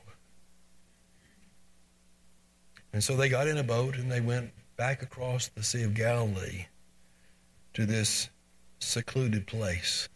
And 2.93 3.03
so 3.03 3.15
they 3.15 3.29
got 3.29 3.47
in 3.47 3.57
a 3.57 3.63
boat 3.63 3.97
and 3.97 4.11
they 4.11 4.21
went 4.21 4.51
back 4.77 5.03
across 5.03 5.49
the 5.49 5.63
Sea 5.63 5.83
of 5.83 5.93
Galilee 5.93 6.65
to 7.73 7.85
this 7.85 8.29
secluded 8.79 9.47
place. 9.47 10.07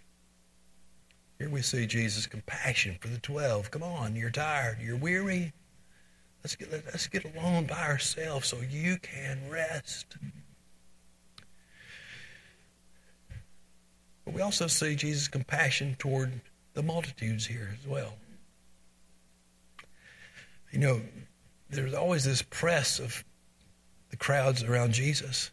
Here 1.40 1.50
we 1.50 1.62
see 1.62 1.88
Jesus' 1.88 2.28
compassion 2.28 2.98
for 3.00 3.08
the 3.08 3.18
12. 3.18 3.72
Come 3.72 3.82
on, 3.82 4.16
you're 4.18 4.30
tired, 4.30 4.80
you're 4.82 4.98
weary. 4.98 5.54
Let's 6.44 6.56
get, 6.56 6.70
let's 6.72 7.08
get 7.08 7.24
alone 7.34 7.66
by 7.66 7.82
ourselves 7.88 8.50
so 8.50 8.58
you 8.70 8.98
can 8.98 9.40
rest. 9.50 10.18
But 14.26 14.34
we 14.34 14.42
also 14.42 14.68
see 14.68 14.96
Jesus' 14.96 15.30
compassion 15.30 15.96
toward 15.98 16.42
the 16.74 16.84
multitudes 16.84 17.46
here 17.46 17.76
as 17.80 17.88
well. 17.88 18.14
You 20.72 20.80
know, 20.80 21.02
there's 21.70 21.94
always 21.94 22.26
this 22.26 22.42
press 22.42 23.00
of 23.00 23.24
the 24.10 24.18
crowds 24.18 24.64
around 24.64 24.92
Jesus. 24.92 25.52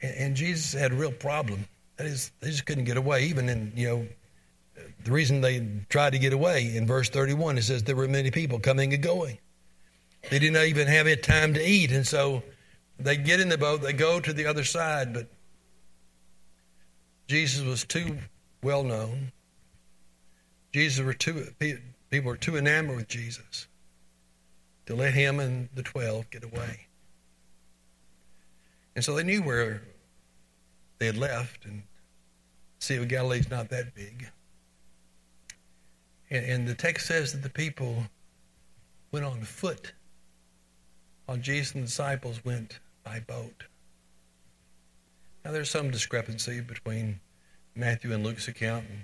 And, 0.00 0.14
and 0.16 0.36
Jesus 0.36 0.72
had 0.72 0.92
a 0.92 0.96
real 0.96 1.12
problem. 1.12 1.66
That 1.96 2.06
is, 2.06 2.32
they 2.40 2.50
just 2.50 2.64
couldn't 2.64 2.84
get 2.84 2.96
away. 2.96 3.24
Even 3.24 3.48
in, 3.48 3.72
you 3.76 3.88
know, 3.88 4.06
the 5.06 5.12
reason 5.12 5.40
they 5.40 5.64
tried 5.88 6.14
to 6.14 6.18
get 6.18 6.32
away 6.32 6.76
in 6.76 6.84
verse 6.84 7.08
31, 7.08 7.58
it 7.58 7.62
says 7.62 7.84
there 7.84 7.94
were 7.94 8.08
many 8.08 8.32
people 8.32 8.58
coming 8.58 8.92
and 8.92 9.00
going. 9.00 9.38
They 10.30 10.40
didn't 10.40 10.60
even 10.66 10.88
have 10.88 11.20
time 11.20 11.54
to 11.54 11.64
eat. 11.64 11.92
And 11.92 12.04
so 12.04 12.42
they 12.98 13.16
get 13.16 13.38
in 13.38 13.48
the 13.48 13.56
boat, 13.56 13.82
they 13.82 13.92
go 13.92 14.18
to 14.18 14.32
the 14.32 14.46
other 14.46 14.64
side, 14.64 15.14
but 15.14 15.28
Jesus 17.28 17.64
was 17.64 17.84
too 17.84 18.18
well 18.64 18.82
known. 18.82 19.30
Jesus 20.72 21.04
were 21.04 21.14
too 21.14 21.54
people 22.10 22.28
were 22.28 22.36
too 22.36 22.56
enamored 22.56 22.96
with 22.96 23.08
Jesus 23.08 23.68
to 24.86 24.96
let 24.96 25.14
him 25.14 25.38
and 25.38 25.68
the 25.76 25.84
twelve 25.84 26.28
get 26.30 26.42
away. 26.42 26.88
And 28.96 29.04
so 29.04 29.14
they 29.14 29.22
knew 29.22 29.42
where 29.42 29.82
they 30.98 31.06
had 31.06 31.16
left, 31.16 31.64
and 31.64 31.84
Sea 32.80 32.96
of 32.96 33.06
Galilee's 33.06 33.50
not 33.50 33.68
that 33.68 33.94
big. 33.94 34.30
And, 36.30 36.44
and 36.44 36.68
the 36.68 36.74
text 36.74 37.06
says 37.06 37.32
that 37.32 37.42
the 37.42 37.50
people 37.50 38.04
went 39.12 39.24
on 39.24 39.42
foot, 39.42 39.92
while 41.26 41.38
Jesus 41.38 41.74
and 41.74 41.82
the 41.84 41.86
disciples 41.86 42.44
went 42.44 42.80
by 43.04 43.20
boat. 43.20 43.64
Now, 45.44 45.52
there's 45.52 45.70
some 45.70 45.90
discrepancy 45.90 46.60
between 46.60 47.20
Matthew 47.74 48.12
and 48.12 48.24
Luke's 48.24 48.48
account 48.48 48.86
and 48.88 49.02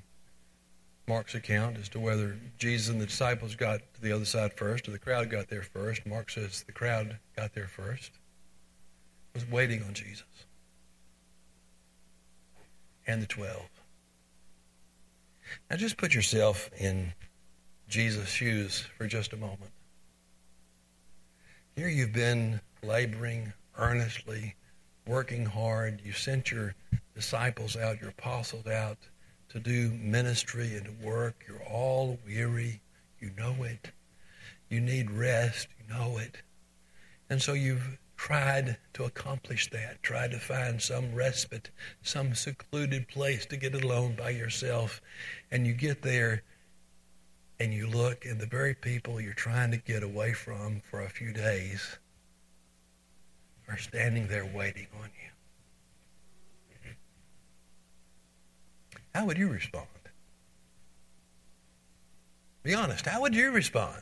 Mark's 1.07 1.35
account 1.35 1.77
as 1.79 1.89
to 1.91 2.01
whether 2.01 2.37
Jesus 2.59 2.89
and 2.89 3.01
the 3.01 3.07
disciples 3.07 3.55
got 3.55 3.81
to 3.95 4.01
the 4.01 4.13
other 4.13 4.25
side 4.25 4.55
first 4.55 4.89
or 4.89 4.93
the 4.93 4.99
crowd 4.99 5.31
got 5.31 5.49
there 5.49 5.63
first. 5.63 6.05
Mark 6.07 6.31
says 6.31 6.65
the 6.65 6.73
crowd 6.73 7.19
got 7.37 7.55
there 7.55 7.69
first, 7.69 8.13
was 9.35 9.49
waiting 9.49 9.83
on 9.85 9.95
Jesus 9.95 10.25
and 13.07 13.23
the 13.23 13.27
12. 13.27 13.82
Now, 15.71 15.77
just 15.77 15.97
put 15.97 16.15
yourself 16.15 16.71
in 16.79 17.13
Jesus' 17.89 18.29
shoes 18.29 18.87
for 18.97 19.07
just 19.07 19.33
a 19.33 19.37
moment. 19.37 19.73
Here 21.77 21.89
you've 21.89 22.13
been 22.13 22.61
laboring 22.83 23.53
earnestly 23.77 24.57
working 25.07 25.47
hard. 25.47 26.01
You 26.05 26.13
sent 26.13 26.51
your 26.51 26.75
disciples 27.15 27.77
out, 27.77 28.01
your 28.01 28.11
apostles 28.11 28.67
out 28.67 28.99
to 29.51 29.61
do 29.61 29.91
ministry 29.91 30.75
and 30.77 30.87
to 30.87 31.07
work. 31.07 31.45
You're 31.47 31.65
all 31.65 32.19
weary. 32.27 32.81
You 33.21 33.31
know 33.37 33.63
it. 33.63 33.93
You 34.69 34.81
need 34.81 35.11
rest. 35.11 35.69
You 35.79 35.95
know 35.95 36.19
it. 36.19 36.37
And 37.29 37.41
so 37.41 37.53
you've 37.53 37.99
tried 38.23 38.77
to 38.95 39.03
accomplish 39.03 39.69
that, 39.71 40.01
tried 40.01 40.31
to 40.31 40.39
find 40.39 40.81
some 40.81 41.13
respite, 41.13 41.71
some 42.03 42.37
secluded 42.37 43.09
place 43.09 43.45
to 43.45 43.57
get 43.57 43.75
alone 43.75 44.15
by 44.15 44.31
yourself. 44.31 45.03
And 45.51 45.67
you 45.67 45.73
get 45.73 46.03
there 46.03 46.45
and 47.59 47.75
you 47.75 47.89
look, 47.89 48.25
and 48.25 48.41
the 48.41 48.47
very 48.47 48.75
people 48.75 49.21
you're 49.21 49.33
trying 49.33 49.73
to 49.73 49.77
get 49.77 50.05
away 50.05 50.35
from 50.35 50.83
for 50.89 51.03
a 51.03 51.11
few 51.11 51.33
days 51.33 51.99
are 53.69 53.77
standing 53.77 54.29
there 54.29 54.47
waiting 54.47 54.87
on 55.03 55.09
you. 55.21 55.31
How 59.17 59.27
would 59.27 59.37
you 59.37 59.49
respond? 59.49 59.89
Be 62.63 62.73
honest. 62.73 63.05
How 63.05 63.21
would 63.23 63.35
you 63.35 63.51
respond? 63.51 64.01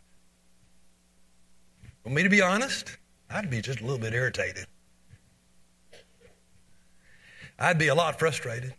Want 2.04 2.16
me 2.16 2.22
to 2.22 2.28
be 2.28 2.42
honest? 2.42 2.98
I'd 3.30 3.48
be 3.48 3.60
just 3.60 3.80
a 3.80 3.84
little 3.84 3.98
bit 3.98 4.12
irritated. 4.12 4.66
I'd 7.58 7.78
be 7.78 7.88
a 7.88 7.94
lot 7.94 8.18
frustrated. 8.18 8.74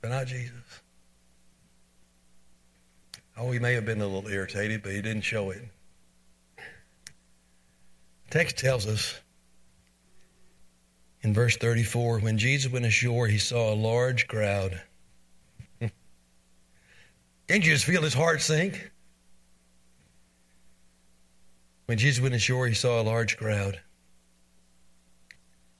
But 0.00 0.10
not 0.10 0.26
Jesus. 0.26 0.52
Oh, 3.36 3.50
he 3.50 3.58
may 3.58 3.74
have 3.74 3.84
been 3.84 4.00
a 4.00 4.06
little 4.06 4.30
irritated, 4.30 4.82
but 4.82 4.92
he 4.92 5.02
didn't 5.02 5.22
show 5.22 5.50
it 5.50 5.62
text 8.32 8.56
tells 8.56 8.86
us 8.86 9.20
in 11.20 11.34
verse 11.34 11.58
34 11.58 12.20
when 12.20 12.38
Jesus 12.38 12.72
went 12.72 12.86
ashore, 12.86 13.26
he 13.28 13.36
saw 13.36 13.72
a 13.72 13.76
large 13.76 14.26
crowd. 14.26 14.80
Didn't 15.80 15.92
you 17.66 17.72
just 17.72 17.84
feel 17.84 18.00
his 18.00 18.14
heart 18.14 18.40
sink? 18.40 18.90
When 21.86 21.98
Jesus 21.98 22.22
went 22.22 22.34
ashore, 22.34 22.68
he 22.68 22.74
saw 22.74 23.00
a 23.00 23.02
large 23.02 23.36
crowd. 23.36 23.80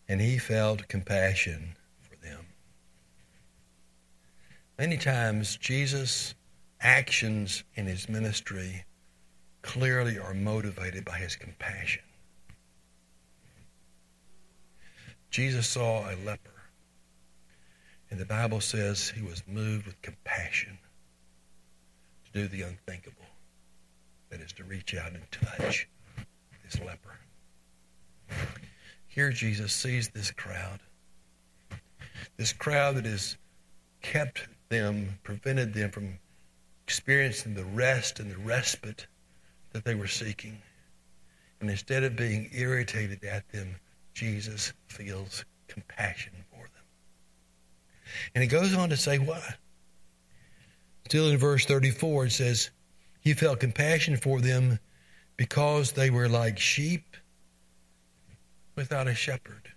and 0.09 0.21
he 0.21 0.37
felt 0.39 0.89
compassion 0.89 1.75
for 2.01 2.17
them. 2.17 2.45
Many 4.79 4.99
times, 4.99 5.57
Jesus' 5.57 6.35
actions 6.81 7.65
in 7.77 7.87
his 7.87 8.09
ministry 8.09 8.85
clearly 9.63 10.19
are 10.19 10.35
motivated 10.35 11.05
by 11.05 11.19
his 11.19 11.37
compassion. 11.37 12.03
Jesus 15.31 15.67
saw 15.67 16.01
a 16.11 16.17
leper, 16.27 16.63
and 18.11 18.21
the 18.21 18.27
Bible 18.27 18.61
says 18.61 19.09
he 19.17 19.23
was 19.23 19.43
moved 19.47 19.87
with 19.87 20.03
compassion 20.03 20.77
to 22.27 22.33
do 22.33 22.49
the 22.49 22.63
unthinkable. 22.63 23.22
That 24.33 24.41
is 24.41 24.53
to 24.55 24.65
reach 24.65 24.95
out 24.95 25.13
and 25.13 25.31
touch 25.31 25.87
this 26.65 26.81
leper. 26.81 27.19
Here 29.07 29.31
Jesus 29.31 29.75
sees 29.75 30.09
this 30.09 30.31
crowd. 30.31 30.81
This 32.39 32.55
crowd 32.55 32.97
that 32.97 33.05
has 33.05 33.37
kept 34.01 34.49
them, 34.71 35.19
prevented 35.23 35.75
them 35.75 35.91
from 35.91 36.19
experiencing 36.87 37.55
the 37.55 37.67
rest 37.67 38.21
and 38.21 38.31
the 38.31 38.39
respite 38.39 39.07
that 39.75 39.85
they 39.85 39.95
were 39.95 40.07
seeking. 40.07 40.57
And 41.61 41.69
instead 41.69 42.03
of 42.03 42.17
being 42.17 42.49
irritated 42.55 43.23
at 43.25 43.47
them, 43.51 43.77
Jesus 44.15 44.73
feels 44.87 45.45
compassion 45.69 46.33
for 46.51 46.63
them. 46.63 46.85
And 48.35 48.41
he 48.41 48.49
goes 48.49 48.75
on 48.75 48.89
to 48.89 48.97
say 48.97 49.19
why. 49.19 49.43
Still 51.07 51.29
in 51.29 51.37
verse 51.37 51.67
34, 51.67 52.25
it 52.25 52.33
says, 52.33 52.71
He 53.23 53.35
felt 53.35 53.61
compassion 53.61 54.17
for 54.17 54.41
them 54.41 54.81
because 55.37 55.93
they 55.93 56.11
were 56.11 56.29
like 56.29 56.59
sheep 56.59 57.17
without 58.75 59.07
a 59.07 59.15
shepherd. 59.15 59.69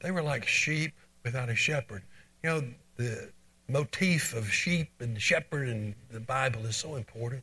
They 0.00 0.12
were 0.12 0.22
like 0.22 0.46
sheep 0.46 0.92
without 1.24 1.48
a 1.48 1.56
shepherd. 1.56 2.02
You 2.42 2.50
know, 2.50 2.62
the 2.96 3.30
motif 3.68 4.34
of 4.34 4.48
sheep 4.50 4.90
and 5.00 5.20
shepherd 5.20 5.68
in 5.68 5.96
the 6.10 6.20
Bible 6.20 6.64
is 6.66 6.76
so 6.76 6.94
important. 6.94 7.42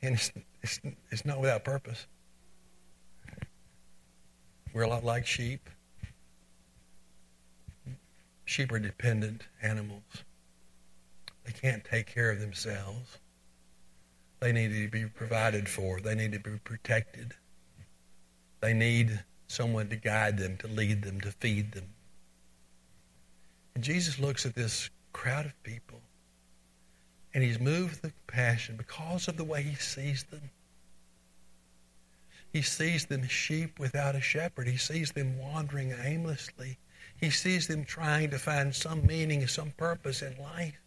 And 0.00 0.14
it's, 0.14 0.32
it's, 0.62 0.80
it's 1.10 1.24
not 1.26 1.40
without 1.40 1.64
purpose. 1.64 2.06
We're 4.72 4.82
a 4.82 4.88
lot 4.88 5.04
like 5.04 5.26
sheep. 5.26 5.68
Sheep 8.46 8.72
are 8.72 8.78
dependent 8.78 9.42
animals. 9.60 10.24
They 11.46 11.52
can't 11.52 11.84
take 11.84 12.06
care 12.06 12.30
of 12.30 12.40
themselves. 12.40 13.18
They 14.40 14.52
need 14.52 14.68
to 14.72 14.88
be 14.88 15.06
provided 15.06 15.68
for. 15.68 16.00
They 16.00 16.14
need 16.14 16.32
to 16.32 16.40
be 16.40 16.58
protected. 16.64 17.32
They 18.60 18.74
need 18.74 19.24
someone 19.48 19.88
to 19.88 19.96
guide 19.96 20.38
them, 20.38 20.56
to 20.58 20.66
lead 20.66 21.02
them, 21.02 21.20
to 21.20 21.30
feed 21.30 21.72
them. 21.72 21.88
And 23.74 23.84
Jesus 23.84 24.18
looks 24.18 24.44
at 24.44 24.54
this 24.54 24.90
crowd 25.12 25.46
of 25.46 25.62
people 25.62 26.00
and 27.32 27.44
he's 27.44 27.60
moved 27.60 28.02
with 28.02 28.14
compassion 28.26 28.76
because 28.76 29.28
of 29.28 29.36
the 29.36 29.44
way 29.44 29.62
he 29.62 29.74
sees 29.74 30.24
them. 30.24 30.50
He 32.50 32.62
sees 32.62 33.04
them 33.04 33.28
sheep 33.28 33.78
without 33.78 34.16
a 34.16 34.20
shepherd. 34.22 34.66
He 34.66 34.78
sees 34.78 35.12
them 35.12 35.38
wandering 35.38 35.94
aimlessly. 36.02 36.78
He 37.18 37.28
sees 37.28 37.66
them 37.66 37.84
trying 37.84 38.30
to 38.30 38.38
find 38.38 38.74
some 38.74 39.06
meaning 39.06 39.46
some 39.46 39.72
purpose 39.72 40.22
in 40.22 40.34
life. 40.38 40.80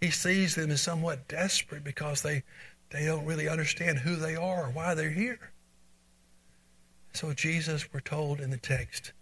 He 0.00 0.10
sees 0.10 0.54
them 0.54 0.70
as 0.70 0.80
somewhat 0.80 1.28
desperate 1.28 1.84
because 1.84 2.22
they, 2.22 2.42
they 2.90 3.04
don't 3.04 3.26
really 3.26 3.48
understand 3.48 3.98
who 3.98 4.16
they 4.16 4.34
are 4.34 4.64
or 4.64 4.70
why 4.70 4.94
they're 4.94 5.10
here. 5.10 5.50
So 7.12 7.32
Jesus, 7.34 7.92
we're 7.92 8.00
told 8.00 8.40
in 8.40 8.50
the 8.50 8.56
text, 8.56 9.12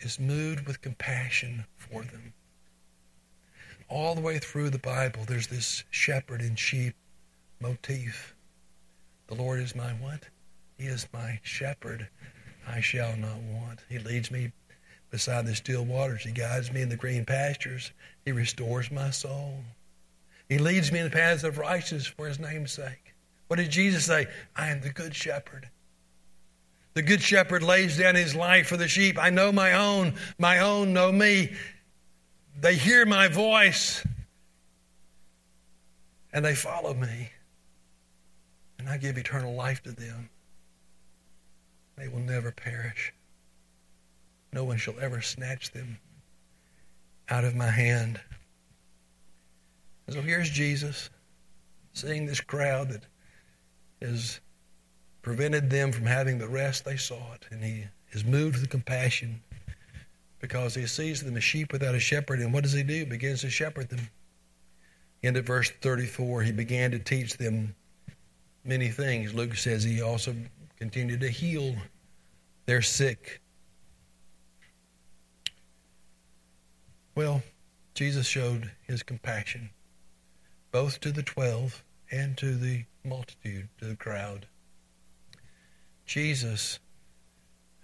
is 0.00 0.18
moved 0.18 0.66
with 0.66 0.80
compassion 0.80 1.66
for 1.76 2.02
them. 2.02 2.32
All 3.88 4.14
the 4.14 4.20
way 4.22 4.38
through 4.38 4.70
the 4.70 4.78
Bible, 4.78 5.24
there's 5.26 5.48
this 5.48 5.84
shepherd 5.90 6.40
and 6.40 6.58
sheep 6.58 6.94
motif. 7.60 8.34
The 9.26 9.34
Lord 9.34 9.60
is 9.60 9.76
my 9.76 9.90
what? 9.92 10.28
He 10.78 10.86
is 10.86 11.06
my 11.12 11.38
shepherd. 11.42 12.08
I 12.66 12.80
shall 12.80 13.16
not 13.16 13.38
want. 13.38 13.80
He 13.88 13.98
leads 13.98 14.30
me 14.30 14.52
beside 15.10 15.46
the 15.46 15.54
still 15.54 15.84
waters. 15.84 16.22
He 16.22 16.32
guides 16.32 16.72
me 16.72 16.80
in 16.80 16.88
the 16.88 16.96
green 16.96 17.24
pastures. 17.24 17.92
He 18.24 18.32
restores 18.32 18.90
my 18.90 19.10
soul. 19.10 19.62
He 20.48 20.58
leads 20.58 20.92
me 20.92 20.98
in 20.98 21.04
the 21.04 21.10
paths 21.10 21.44
of 21.44 21.58
righteousness 21.58 22.06
for 22.06 22.26
his 22.26 22.38
name's 22.38 22.72
sake. 22.72 23.14
What 23.48 23.56
did 23.56 23.70
Jesus 23.70 24.04
say? 24.06 24.26
I 24.56 24.68
am 24.68 24.80
the 24.80 24.90
good 24.90 25.14
shepherd. 25.14 25.68
The 26.94 27.02
good 27.02 27.22
shepherd 27.22 27.62
lays 27.62 27.98
down 27.98 28.14
his 28.14 28.34
life 28.34 28.66
for 28.66 28.76
the 28.76 28.88
sheep. 28.88 29.18
I 29.18 29.30
know 29.30 29.50
my 29.50 29.72
own. 29.72 30.14
My 30.38 30.58
own 30.58 30.92
know 30.92 31.10
me. 31.10 31.52
They 32.60 32.74
hear 32.74 33.06
my 33.06 33.28
voice 33.28 34.04
and 36.32 36.44
they 36.44 36.54
follow 36.54 36.94
me. 36.94 37.30
And 38.78 38.88
I 38.88 38.98
give 38.98 39.16
eternal 39.16 39.54
life 39.54 39.82
to 39.84 39.92
them. 39.92 40.28
They 41.96 42.08
will 42.08 42.20
never 42.20 42.52
perish. 42.52 43.12
No 44.52 44.64
one 44.64 44.76
shall 44.76 44.98
ever 45.00 45.20
snatch 45.20 45.70
them 45.72 45.98
out 47.28 47.44
of 47.44 47.54
my 47.54 47.70
hand. 47.70 48.20
And 50.06 50.14
so 50.16 50.22
here's 50.22 50.50
Jesus 50.50 51.10
seeing 51.92 52.26
this 52.26 52.40
crowd 52.40 52.90
that 52.90 53.06
has 54.00 54.40
prevented 55.22 55.70
them 55.70 55.92
from 55.92 56.06
having 56.06 56.38
the 56.38 56.48
rest 56.48 56.84
they 56.84 56.96
sought. 56.96 57.46
And 57.50 57.62
he 57.62 57.84
is 58.12 58.24
moved 58.24 58.60
with 58.60 58.70
compassion 58.70 59.42
because 60.40 60.74
he 60.74 60.86
sees 60.86 61.22
them 61.22 61.36
as 61.36 61.44
sheep 61.44 61.72
without 61.72 61.94
a 61.94 62.00
shepherd. 62.00 62.40
And 62.40 62.52
what 62.52 62.64
does 62.64 62.72
he 62.72 62.82
do? 62.82 62.94
He 62.94 63.04
begins 63.04 63.42
to 63.42 63.50
shepherd 63.50 63.88
them. 63.88 64.08
End 65.22 65.36
of 65.36 65.46
verse 65.46 65.70
34, 65.70 66.42
he 66.42 66.52
began 66.52 66.90
to 66.90 66.98
teach 66.98 67.36
them 67.36 67.76
many 68.64 68.88
things. 68.88 69.32
Luke 69.32 69.54
says 69.54 69.84
he 69.84 70.02
also 70.02 70.34
continued 70.76 71.20
to 71.20 71.28
heal 71.28 71.76
their 72.66 72.82
sick. 72.82 73.40
Well, 77.14 77.42
Jesus 77.94 78.26
showed 78.26 78.72
his 78.88 79.04
compassion 79.04 79.70
both 80.72 80.98
to 81.00 81.12
the 81.12 81.22
twelve 81.22 81.84
and 82.10 82.36
to 82.38 82.54
the 82.54 82.84
multitude, 83.04 83.68
to 83.78 83.84
the 83.84 83.96
crowd. 83.96 84.46
Jesus, 86.06 86.78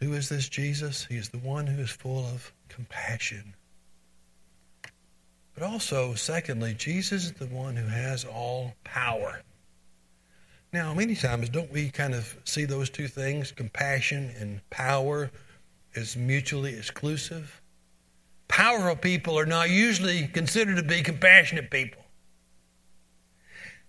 who 0.00 0.12
is 0.14 0.28
this 0.28 0.48
Jesus? 0.48 1.06
He 1.08 1.16
is 1.16 1.28
the 1.28 1.38
one 1.38 1.66
who 1.66 1.82
is 1.82 1.90
full 1.90 2.26
of 2.26 2.52
compassion. 2.68 3.54
But 5.54 5.62
also, 5.62 6.14
secondly, 6.14 6.74
Jesus 6.74 7.24
is 7.24 7.32
the 7.32 7.46
one 7.46 7.76
who 7.76 7.88
has 7.88 8.24
all 8.24 8.74
power. 8.84 9.42
Now, 10.72 10.94
many 10.94 11.14
times, 11.14 11.48
don't 11.48 11.72
we 11.72 11.90
kind 11.90 12.14
of 12.14 12.36
see 12.44 12.64
those 12.64 12.90
two 12.90 13.08
things, 13.08 13.50
compassion 13.50 14.32
and 14.38 14.60
power, 14.70 15.30
as 15.96 16.16
mutually 16.16 16.74
exclusive? 16.74 17.60
Powerful 18.46 18.96
people 18.96 19.38
are 19.38 19.46
not 19.46 19.70
usually 19.70 20.28
considered 20.28 20.76
to 20.76 20.82
be 20.82 21.02
compassionate 21.02 21.70
people. 21.70 22.02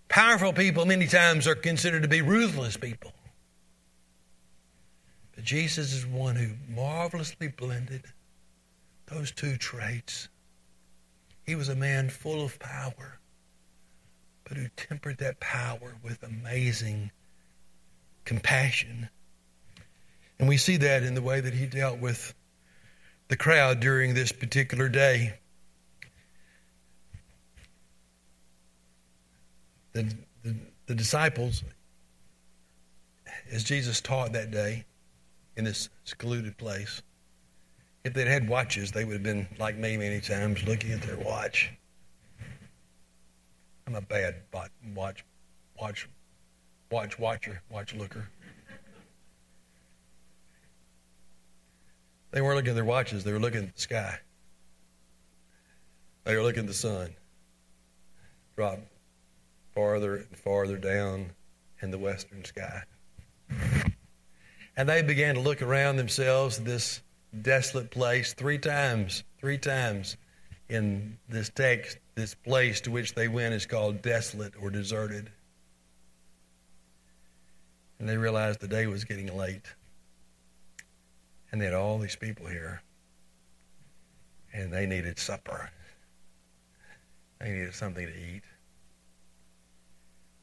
Powerful 0.10 0.54
people, 0.54 0.86
many 0.86 1.06
times, 1.08 1.48
are 1.48 1.56
considered 1.56 2.02
to 2.02 2.08
be 2.08 2.22
ruthless 2.22 2.76
people. 2.76 3.14
But 5.36 5.44
Jesus 5.44 5.94
is 5.94 6.06
one 6.06 6.36
who 6.36 6.50
marvelously 6.68 7.48
blended 7.48 8.04
those 9.06 9.32
two 9.32 9.56
traits. 9.56 10.28
He 11.46 11.56
was 11.56 11.70
a 11.70 11.76
man 11.76 12.10
full 12.10 12.44
of 12.44 12.60
power, 12.60 13.20
but 14.44 14.58
who 14.58 14.68
tempered 14.76 15.20
that 15.20 15.40
power 15.40 15.96
with 16.04 16.24
amazing 16.24 17.12
compassion. 18.26 19.10
And 20.40 20.50
we 20.50 20.58
see 20.58 20.78
that 20.78 21.04
in 21.04 21.14
the 21.14 21.22
way 21.22 21.40
that 21.40 21.54
he 21.54 21.68
dealt 21.68 22.00
with 22.00 22.34
the 23.28 23.38
crowd 23.38 23.80
during 23.80 24.16
this 24.16 24.32
particular 24.32 24.90
day. 24.90 25.40
The, 29.94 30.14
the, 30.44 30.56
the 30.86 30.96
disciples, 30.96 31.64
as 33.52 33.64
Jesus 33.64 34.02
taught 34.02 34.34
that 34.34 34.52
day, 34.52 34.86
in 35.56 35.66
this 35.66 35.90
secluded 36.06 36.58
place. 36.58 37.02
If 38.06 38.14
they'd 38.14 38.28
had 38.28 38.48
watches, 38.48 38.94
they 38.94 39.04
would 39.04 39.14
have 39.14 39.24
been 39.24 39.46
like 39.60 39.76
me 39.76 39.98
many 39.98 40.22
times, 40.22 40.64
looking 40.64 40.94
at 40.94 41.02
their 41.02 41.18
watch. 41.18 41.70
I'm 43.86 43.96
a 43.96 44.02
bad 44.02 44.36
watch, 44.54 45.26
watch, 45.78 46.08
watch 46.90 47.20
watcher, 47.20 47.62
watch 47.70 47.94
looker. 47.94 48.30
They 52.32 52.42
weren't 52.42 52.56
looking 52.56 52.70
at 52.70 52.76
their 52.76 52.86
watches; 52.86 53.24
they 53.24 53.34
were 53.34 53.40
looking 53.40 53.64
at 53.64 53.76
the 53.76 53.82
sky. 53.82 54.20
They 56.24 56.36
were 56.38 56.44
looking 56.44 56.62
at 56.62 56.68
the 56.68 56.74
sun 56.74 57.16
drop 58.56 58.80
farther 59.80 60.18
and 60.18 60.38
farther 60.38 60.78
down 60.78 61.32
in 61.82 61.90
the 61.90 61.98
western 61.98 62.44
sky. 62.44 62.84
And 64.76 64.90
they 64.90 65.02
began 65.02 65.36
to 65.36 65.42
look 65.42 65.62
around 65.62 65.96
themselves, 65.96 66.58
this 66.58 67.02
desolate 67.42 67.90
place, 67.90 68.34
three 68.34 68.58
times, 68.58 69.24
three 69.40 69.58
times 69.58 70.18
in 70.68 71.18
this 71.30 71.50
text, 71.50 71.98
this 72.16 72.36
place 72.36 72.82
to 72.82 72.92
which 72.92 73.16
they 73.16 73.30
went 73.30 73.54
is 73.54 73.66
called 73.66 74.02
desolate 74.02 74.54
or 74.62 74.70
deserted. 74.70 75.32
And 78.00 78.10
they 78.10 78.18
realized 78.18 78.60
the 78.60 78.68
day 78.68 78.86
was 78.88 79.06
getting 79.06 79.34
late. 79.38 79.66
And 81.54 81.62
they 81.62 81.66
had 81.66 81.74
all 81.74 82.00
these 82.00 82.18
people 82.18 82.48
here. 82.48 82.82
And 84.52 84.74
they 84.74 84.86
needed 84.86 85.18
supper. 85.20 85.70
They 87.40 87.52
needed 87.52 87.74
something 87.74 88.06
to 88.06 88.14
eat. 88.14 88.44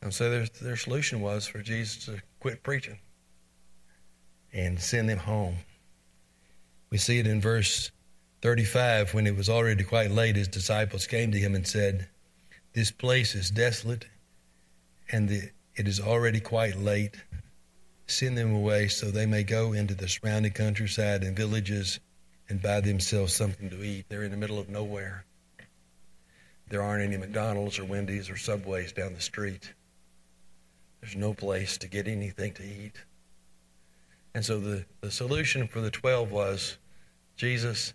And 0.02 0.12
so 0.12 0.30
their, 0.30 0.46
their 0.62 0.76
solution 0.76 1.20
was 1.20 1.46
for 1.46 1.62
Jesus 1.62 2.04
to 2.06 2.22
quit 2.40 2.62
preaching 2.62 2.98
and 4.52 4.80
send 4.80 5.08
them 5.08 5.18
home. 5.18 5.56
We 6.90 6.98
see 6.98 7.18
it 7.18 7.26
in 7.26 7.40
verse 7.40 7.90
35 8.42 9.14
when 9.14 9.26
it 9.26 9.36
was 9.36 9.48
already 9.48 9.82
quite 9.82 10.10
late, 10.10 10.36
his 10.36 10.48
disciples 10.48 11.06
came 11.06 11.32
to 11.32 11.38
him 11.38 11.54
and 11.54 11.66
said, 11.66 12.08
This 12.72 12.90
place 12.90 13.34
is 13.34 13.50
desolate 13.50 14.06
and 15.10 15.28
the, 15.28 15.50
it 15.74 15.88
is 15.88 16.00
already 16.00 16.40
quite 16.40 16.76
late. 16.76 17.16
Send 18.06 18.38
them 18.38 18.54
away 18.54 18.88
so 18.88 19.10
they 19.10 19.26
may 19.26 19.42
go 19.42 19.72
into 19.72 19.94
the 19.94 20.08
surrounding 20.08 20.52
countryside 20.52 21.24
and 21.24 21.36
villages 21.36 21.98
and 22.48 22.62
buy 22.62 22.80
themselves 22.80 23.34
something 23.34 23.70
to 23.70 23.82
eat. 23.82 24.06
They're 24.08 24.22
in 24.22 24.30
the 24.30 24.36
middle 24.36 24.58
of 24.58 24.68
nowhere. 24.68 25.24
There 26.68 26.82
aren't 26.82 27.04
any 27.04 27.16
McDonald's 27.16 27.78
or 27.78 27.84
Wendy's 27.84 28.30
or 28.30 28.36
Subways 28.36 28.92
down 28.92 29.14
the 29.14 29.20
street. 29.20 29.72
There's 31.00 31.16
no 31.16 31.34
place 31.34 31.78
to 31.78 31.88
get 31.88 32.08
anything 32.08 32.52
to 32.54 32.62
eat. 32.62 33.04
And 34.34 34.44
so 34.44 34.58
the, 34.58 34.84
the 35.00 35.10
solution 35.10 35.66
for 35.66 35.80
the 35.80 35.90
12 35.90 36.30
was 36.30 36.78
Jesus, 37.36 37.94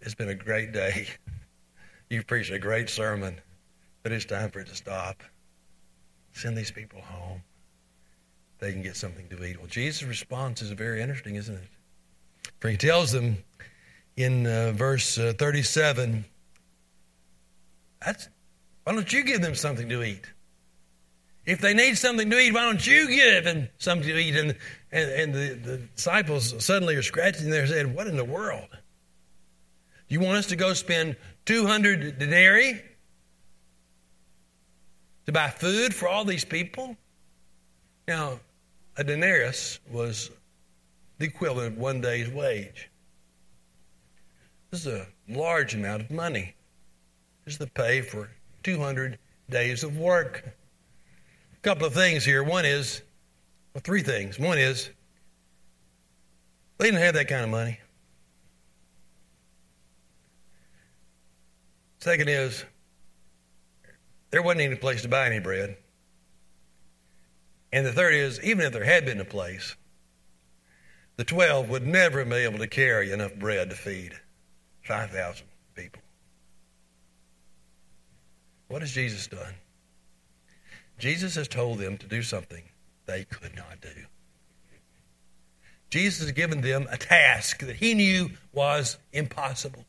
it's 0.00 0.14
been 0.14 0.28
a 0.28 0.34
great 0.34 0.72
day. 0.72 1.08
You've 2.10 2.26
preached 2.26 2.50
a 2.50 2.58
great 2.58 2.88
sermon, 2.88 3.40
but 4.02 4.12
it's 4.12 4.24
time 4.24 4.50
for 4.50 4.60
it 4.60 4.68
to 4.68 4.74
stop. 4.74 5.22
Send 6.32 6.56
these 6.56 6.70
people 6.70 7.00
home. 7.00 7.42
They 8.58 8.72
can 8.72 8.82
get 8.82 8.96
something 8.96 9.28
to 9.28 9.44
eat. 9.44 9.58
Well, 9.58 9.68
Jesus' 9.68 10.02
response 10.02 10.62
is 10.62 10.70
very 10.72 11.00
interesting, 11.00 11.36
isn't 11.36 11.54
it? 11.54 11.68
For 12.60 12.68
he 12.68 12.76
tells 12.76 13.12
them 13.12 13.38
in 14.16 14.46
uh, 14.46 14.72
verse 14.72 15.16
uh, 15.16 15.32
37, 15.38 16.24
that's, 18.04 18.28
why 18.84 18.94
don't 18.94 19.12
you 19.12 19.22
give 19.22 19.40
them 19.40 19.54
something 19.54 19.88
to 19.88 20.02
eat? 20.02 20.24
If 21.48 21.62
they 21.62 21.72
need 21.72 21.96
something 21.96 22.28
to 22.28 22.38
eat, 22.38 22.52
why 22.52 22.64
don't 22.64 22.86
you 22.86 23.08
give 23.08 23.44
them 23.44 23.70
something 23.78 24.06
to 24.06 24.18
eat? 24.18 24.36
And, 24.36 24.54
and, 24.92 25.10
and 25.10 25.34
the, 25.34 25.54
the 25.54 25.76
disciples 25.78 26.62
suddenly 26.62 26.94
are 26.94 27.02
scratching 27.02 27.48
their 27.48 27.64
head. 27.64 27.94
What 27.94 28.06
in 28.06 28.18
the 28.18 28.24
world? 28.24 28.68
You 30.08 30.20
want 30.20 30.36
us 30.36 30.46
to 30.48 30.56
go 30.56 30.74
spend 30.74 31.16
200 31.46 32.18
denarii 32.18 32.82
to 35.24 35.32
buy 35.32 35.48
food 35.48 35.94
for 35.94 36.06
all 36.06 36.26
these 36.26 36.44
people? 36.44 36.94
Now, 38.06 38.40
a 38.98 39.04
denarius 39.04 39.80
was 39.90 40.30
the 41.16 41.24
equivalent 41.24 41.76
of 41.76 41.78
one 41.78 42.02
day's 42.02 42.28
wage. 42.28 42.90
This 44.70 44.84
is 44.84 45.00
a 45.00 45.06
large 45.30 45.74
amount 45.74 46.02
of 46.02 46.10
money. 46.10 46.54
This 47.46 47.54
is 47.54 47.58
the 47.58 47.68
pay 47.68 48.02
for 48.02 48.28
200 48.64 49.18
days 49.48 49.82
of 49.82 49.96
work. 49.96 50.57
A 51.58 51.60
couple 51.62 51.86
of 51.86 51.94
things 51.94 52.24
here. 52.24 52.42
One 52.42 52.64
is, 52.64 53.02
well, 53.74 53.82
three 53.82 54.02
things. 54.02 54.38
One 54.38 54.58
is, 54.58 54.90
they 56.78 56.86
didn't 56.86 57.00
have 57.00 57.14
that 57.14 57.26
kind 57.26 57.42
of 57.42 57.50
money. 57.50 57.78
Second 61.98 62.28
is, 62.28 62.64
there 64.30 64.40
wasn't 64.40 64.60
any 64.60 64.76
place 64.76 65.02
to 65.02 65.08
buy 65.08 65.26
any 65.26 65.40
bread. 65.40 65.76
And 67.72 67.84
the 67.84 67.92
third 67.92 68.14
is, 68.14 68.40
even 68.42 68.64
if 68.64 68.72
there 68.72 68.84
had 68.84 69.04
been 69.04 69.20
a 69.20 69.24
place, 69.24 69.74
the 71.16 71.24
12 71.24 71.68
would 71.68 71.86
never 71.86 72.24
be 72.24 72.36
able 72.36 72.58
to 72.58 72.68
carry 72.68 73.10
enough 73.10 73.34
bread 73.34 73.70
to 73.70 73.76
feed 73.76 74.12
5,000 74.84 75.44
people. 75.74 76.02
What 78.68 78.82
has 78.82 78.92
Jesus 78.92 79.26
done? 79.26 79.54
Jesus 80.98 81.36
has 81.36 81.48
told 81.48 81.78
them 81.78 81.96
to 81.98 82.06
do 82.06 82.22
something 82.22 82.64
they 83.06 83.24
could 83.24 83.54
not 83.54 83.80
do. 83.80 84.04
Jesus 85.90 86.20
has 86.20 86.32
given 86.32 86.60
them 86.60 86.86
a 86.90 86.98
task 86.98 87.60
that 87.60 87.76
he 87.76 87.94
knew 87.94 88.30
was 88.52 88.98
impossible. 89.12 89.84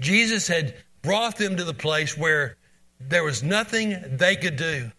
Jesus 0.00 0.48
had 0.48 0.74
brought 1.02 1.36
them 1.36 1.56
to 1.56 1.64
the 1.64 1.74
place 1.74 2.16
where 2.16 2.56
there 2.98 3.24
was 3.24 3.42
nothing 3.42 3.96
they 4.16 4.36
could 4.36 4.56
do 4.56 4.90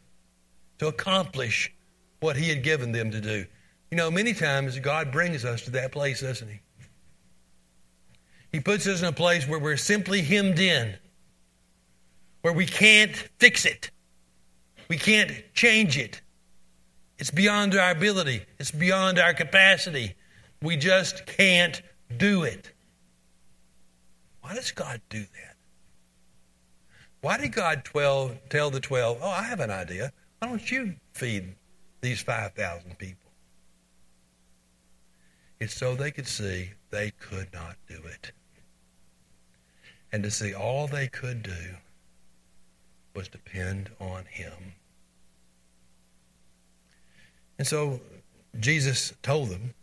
to 0.79 0.87
accomplish 0.87 1.71
what 2.19 2.35
he 2.35 2.49
had 2.49 2.63
given 2.63 2.91
them 2.91 3.11
to 3.11 3.21
do. 3.21 3.45
You 3.89 3.97
know, 3.97 4.09
many 4.09 4.33
times 4.33 4.79
God 4.79 5.11
brings 5.11 5.43
us 5.43 5.63
to 5.63 5.71
that 5.71 5.91
place, 5.91 6.21
doesn't 6.21 6.47
he? 6.47 6.59
He 8.51 8.59
puts 8.59 8.87
us 8.87 9.01
in 9.01 9.07
a 9.07 9.13
place 9.13 9.47
where 9.47 9.59
we're 9.59 9.77
simply 9.77 10.21
hemmed 10.21 10.59
in 10.59 10.95
where 12.41 12.53
we 12.53 12.65
can't 12.65 13.15
fix 13.39 13.65
it. 13.65 13.91
We 14.87 14.97
can't 14.97 15.31
change 15.53 15.97
it. 15.97 16.21
It's 17.17 17.31
beyond 17.31 17.75
our 17.75 17.91
ability, 17.91 18.41
it's 18.59 18.71
beyond 18.71 19.19
our 19.19 19.33
capacity. 19.33 20.15
We 20.61 20.77
just 20.77 21.25
can't 21.25 21.81
do 22.17 22.43
it. 22.43 22.71
Why 24.41 24.55
does 24.55 24.71
God 24.71 25.01
do 25.09 25.19
that? 25.19 25.55
Why 27.21 27.37
did 27.37 27.53
God 27.53 27.85
12, 27.85 28.49
tell 28.49 28.71
the 28.71 28.79
12, 28.79 29.19
oh, 29.21 29.29
I 29.29 29.43
have 29.43 29.59
an 29.59 29.69
idea. 29.69 30.11
Why 30.39 30.47
don't 30.47 30.71
you 30.71 30.95
feed 31.13 31.55
these 32.01 32.21
5,000 32.21 32.97
people? 32.97 33.31
It's 35.59 35.75
so 35.75 35.93
they 35.93 36.09
could 36.09 36.27
see 36.27 36.71
they 36.89 37.11
could 37.11 37.53
not 37.53 37.75
do 37.87 38.01
it. 38.05 38.31
And 40.11 40.23
to 40.23 40.31
see 40.31 40.55
all 40.55 40.87
they 40.87 41.07
could 41.07 41.43
do 41.43 41.75
was 43.13 43.27
depend 43.27 43.89
on 43.99 44.25
him. 44.25 44.73
And 47.57 47.67
so 47.67 48.01
Jesus 48.59 49.13
told 49.21 49.49
them 49.49 49.73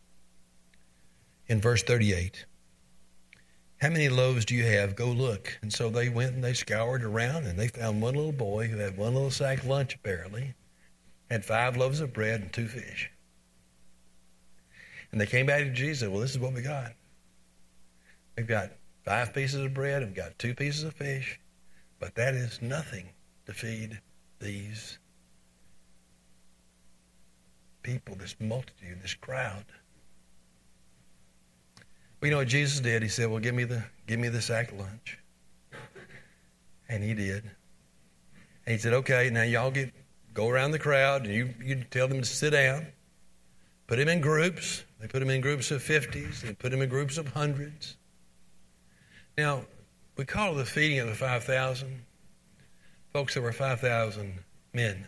in 1.46 1.60
verse 1.60 1.82
38, 1.82 2.44
How 3.80 3.90
many 3.90 4.08
loaves 4.08 4.44
do 4.44 4.54
you 4.54 4.64
have? 4.64 4.96
Go 4.96 5.06
look. 5.06 5.58
And 5.62 5.72
so 5.72 5.88
they 5.88 6.08
went 6.08 6.34
and 6.34 6.42
they 6.42 6.54
scoured 6.54 7.04
around 7.04 7.46
and 7.46 7.58
they 7.58 7.68
found 7.68 8.02
one 8.02 8.14
little 8.14 8.32
boy 8.32 8.66
who 8.66 8.78
had 8.78 8.96
one 8.96 9.14
little 9.14 9.30
sack 9.30 9.64
lunch, 9.64 9.94
apparently, 9.94 10.54
had 11.30 11.44
five 11.44 11.76
loaves 11.76 12.00
of 12.00 12.12
bread 12.12 12.40
and 12.40 12.52
two 12.52 12.66
fish. 12.66 13.10
And 15.12 15.20
they 15.20 15.26
came 15.26 15.46
back 15.46 15.62
to 15.62 15.72
Jesus 15.72 16.08
Well, 16.08 16.20
this 16.20 16.32
is 16.32 16.38
what 16.38 16.52
we 16.52 16.62
got. 16.62 16.92
We've 18.36 18.46
got 18.46 18.70
five 19.04 19.32
pieces 19.32 19.64
of 19.64 19.74
bread 19.74 20.02
and 20.02 20.10
we've 20.10 20.16
got 20.16 20.38
two 20.38 20.54
pieces 20.54 20.84
of 20.84 20.94
fish, 20.94 21.40
but 21.98 22.14
that 22.16 22.34
is 22.34 22.60
nothing 22.60 23.08
to 23.48 23.54
feed 23.54 23.98
these 24.40 24.98
people, 27.82 28.14
this 28.14 28.36
multitude, 28.38 29.00
this 29.02 29.14
crowd. 29.14 29.64
You 32.22 32.30
know 32.30 32.36
what 32.38 32.48
Jesus 32.48 32.80
did? 32.80 33.02
He 33.02 33.08
said, 33.08 33.30
Well, 33.30 33.40
give 33.40 33.54
me 33.54 33.64
the 33.64 33.82
give 34.06 34.20
me 34.20 34.28
the 34.28 34.42
sack 34.42 34.72
lunch. 34.78 35.18
And 36.90 37.02
he 37.02 37.14
did. 37.14 37.44
And 38.66 38.72
he 38.74 38.78
said, 38.78 38.92
Okay, 38.92 39.30
now 39.30 39.44
y'all 39.44 39.70
get 39.70 39.94
go 40.34 40.48
around 40.48 40.72
the 40.72 40.78
crowd 40.78 41.24
and 41.24 41.34
you, 41.34 41.54
you 41.64 41.84
tell 41.90 42.06
them 42.06 42.20
to 42.20 42.26
sit 42.26 42.50
down. 42.50 42.86
Put 43.86 43.96
them 43.96 44.08
in 44.08 44.20
groups. 44.20 44.84
They 45.00 45.06
put 45.06 45.20
them 45.20 45.30
in 45.30 45.40
groups 45.40 45.70
of 45.70 45.82
fifties, 45.82 46.42
they 46.42 46.52
put 46.52 46.70
them 46.70 46.82
in 46.82 46.90
groups 46.90 47.16
of 47.16 47.28
hundreds. 47.28 47.96
Now, 49.38 49.62
we 50.16 50.26
call 50.26 50.52
it 50.52 50.56
the 50.56 50.64
feeding 50.66 50.98
of 50.98 51.06
the 51.06 51.14
five 51.14 51.44
thousand. 51.44 52.02
Folks, 53.12 53.34
there 53.34 53.42
were 53.42 53.52
5,000 53.52 54.34
men. 54.72 55.06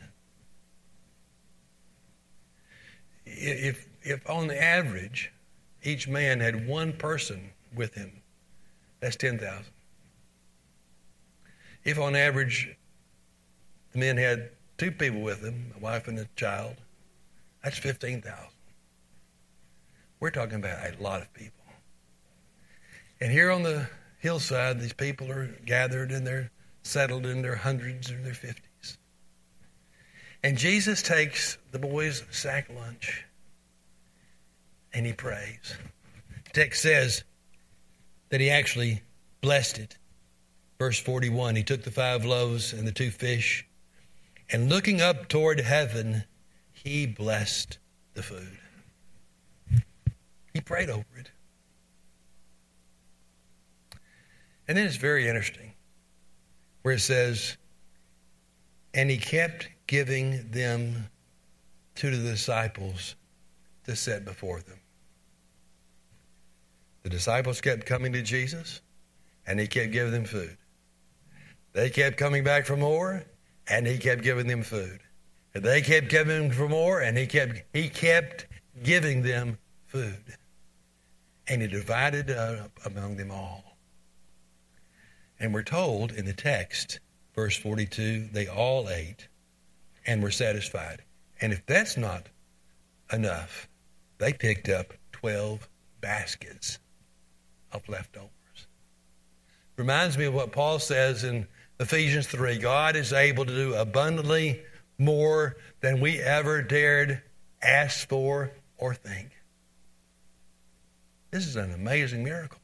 If, 3.27 3.87
if 4.03 4.29
on 4.29 4.51
average, 4.51 5.33
each 5.83 6.09
man 6.09 6.41
had 6.41 6.67
one 6.67 6.93
person 6.93 7.51
with 7.75 7.95
him, 7.95 8.11
that's 9.01 9.17
10,000. 9.17 9.65
If 11.85 11.99
on 11.99 12.17
average, 12.17 12.77
the 13.93 13.99
men 13.99 14.17
had 14.17 14.51
two 14.79 14.91
people 14.91 15.21
with 15.21 15.43
them, 15.43 15.73
a 15.77 15.79
wife 15.79 16.09
and 16.09 16.19
a 16.19 16.27
child, 16.37 16.77
that's 17.63 17.79
15,000. 17.79 18.25
We're 20.19 20.31
talking 20.31 20.57
about 20.57 20.79
a 20.79 21.03
lot 21.03 21.23
of 21.23 21.33
people. 21.33 21.65
And 23.21 23.31
here 23.31 23.51
on 23.51 23.63
the 23.63 23.89
hillside, 24.19 24.81
these 24.81 24.93
people 24.93 25.31
are 25.31 25.47
gathered 25.65 26.11
and 26.11 26.27
they're 26.27 26.51
settled 26.83 27.27
in 27.27 27.43
their 27.43 27.57
hundreds 27.57 28.11
or 28.11 28.21
their 28.23 28.35
fifties. 28.35 28.99
And 30.43 30.57
Jesus 30.57 31.03
takes 31.03 31.59
the 31.71 31.79
boys' 31.79 32.25
sack 32.31 32.71
lunch 32.75 33.25
and 34.93 35.07
he 35.07 35.13
prays. 35.13 35.77
The 36.45 36.51
text 36.51 36.83
says 36.83 37.25
that 38.31 38.41
he 38.41 38.51
actually 38.51 39.03
blessed 39.41 39.79
it. 39.79 39.99
Verse 40.79 40.99
41 40.99 41.57
He 41.57 41.63
took 41.63 41.83
the 41.83 41.91
five 41.91 42.25
loaves 42.25 42.73
and 42.73 42.89
the 42.89 42.93
two 42.93 43.11
fish, 43.11 43.67
and 44.51 44.69
looking 44.69 45.01
up 45.01 45.29
toward 45.29 45.61
heaven, 45.61 46.25
he 46.73 47.07
blessed 47.07 47.79
the 48.15 48.23
food. 48.23 48.59
He 50.55 50.61
prayed 50.61 50.91
over 50.91 51.05
it. 51.19 51.31
And 54.67 54.79
then 54.79 54.87
it's 54.87 54.97
very 54.97 55.29
interesting 55.29 55.73
where 56.83 56.95
it 56.95 57.01
says, 57.01 57.57
and 58.95 59.11
he 59.11 59.19
kept 59.19 59.69
giving 59.87 60.51
them 60.51 61.09
to 61.97 62.11
the 62.11 62.31
disciples 62.31 63.15
to 63.85 63.95
set 63.95 64.25
before 64.25 64.61
them. 64.61 64.79
The 67.03 67.11
disciples 67.11 67.61
kept 67.61 67.87
coming 67.87 68.13
to 68.13 68.23
Jesus, 68.23 68.81
and 69.47 69.59
he 69.59 69.67
kept 69.67 69.93
giving 69.93 70.13
them 70.13 70.25
food. 70.25 70.57
They 71.73 71.91
kept 71.91 72.17
coming 72.17 72.45
back 72.45 72.67
for 72.67 72.77
more, 72.77 73.25
and 73.69 73.87
he 73.87 73.99
kept 73.99 74.23
giving 74.23 74.47
them 74.47 74.63
food. 74.63 75.01
And 75.55 75.65
they 75.65 75.81
kept 75.81 76.09
giving 76.09 76.51
for 76.51 76.69
more, 76.69 77.01
and 77.01 77.17
he 77.17 77.27
kept 77.27 77.63
he 77.73 77.89
kept 77.89 78.47
giving 78.83 79.23
them 79.23 79.59
food. 79.87 80.23
And 81.49 81.63
he 81.63 81.69
divided 81.69 82.31
up 82.31 82.71
among 82.85 83.17
them 83.17 83.31
all. 83.31 83.70
And 85.41 85.55
we're 85.55 85.63
told 85.63 86.13
in 86.13 86.27
the 86.27 86.35
text, 86.35 87.01
verse 87.35 87.57
42, 87.57 88.29
they 88.31 88.47
all 88.47 88.89
ate 88.91 89.27
and 90.07 90.23
were 90.23 90.31
satisfied. 90.31 91.03
And 91.41 91.53
if 91.53 91.65
that's 91.65 91.97
not 91.97 92.27
enough, 93.11 93.69
they 94.19 94.35
picked 94.35 94.69
up 94.69 94.93
12 95.13 95.67
baskets 96.03 96.79
of 97.73 97.89
leftovers. 97.89 98.31
Reminds 99.77 100.19
me 100.19 100.27
of 100.27 100.35
what 100.35 100.53
Paul 100.53 100.79
says 100.79 101.25
in 101.25 101.47
Ephesians 101.79 102.27
3 102.27 102.59
God 102.59 102.95
is 102.95 103.15
able 103.15 103.47
to 103.47 103.55
do 103.55 103.75
abundantly 103.75 104.61
more 104.99 105.57
than 105.81 106.01
we 106.01 106.21
ever 106.21 106.61
dared 106.61 107.23
ask 107.63 108.07
for 108.07 108.53
or 108.77 108.95
think. 108.95 109.31
This 111.31 111.47
is 111.47 111.57
an 111.57 111.73
amazing 111.73 112.25
miracle. 112.25 112.60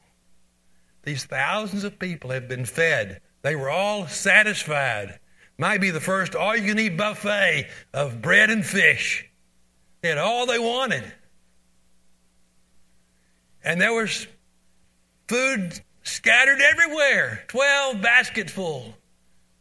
These 1.07 1.23
thousands 1.23 1.85
of 1.85 1.99
people 1.99 2.31
have 2.31 2.49
been 2.49 2.65
fed. 2.65 3.21
They 3.41 3.55
were 3.55 3.69
all 3.69 4.07
satisfied. 4.07 5.21
Might 5.57 5.79
be 5.79 5.89
the 5.89 6.01
first 6.01 6.35
all 6.35 6.53
you 6.53 6.67
can 6.67 6.77
eat 6.77 6.97
buffet 6.97 7.69
of 7.93 8.21
bread 8.21 8.49
and 8.49 8.65
fish. 8.65 9.25
They 10.01 10.09
had 10.09 10.17
all 10.17 10.45
they 10.45 10.59
wanted. 10.59 11.05
And 13.63 13.79
there 13.79 13.93
was 13.93 14.27
food 15.29 15.79
scattered 16.03 16.59
everywhere. 16.59 17.45
Twelve 17.47 18.01
baskets 18.01 18.51
full 18.51 18.93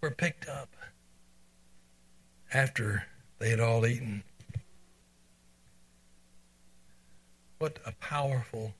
were 0.01 0.11
picked 0.11 0.49
up 0.49 0.75
after 2.53 3.07
they 3.39 3.51
had 3.51 3.61
all 3.61 3.87
eaten. 3.87 4.25
What 7.61 7.79
a 7.87 7.93
powerful 7.93 8.75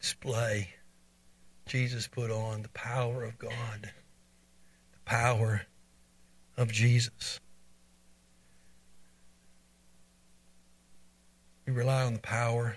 display 0.00 0.70
Jesus 1.70 2.08
put 2.08 2.32
on 2.32 2.62
the 2.62 2.68
power 2.70 3.22
of 3.22 3.38
God, 3.38 3.92
the 4.92 4.98
power 5.04 5.62
of 6.56 6.72
Jesus. 6.72 7.38
We 11.64 11.72
rely 11.72 12.02
on 12.02 12.14
the 12.14 12.18
power 12.18 12.76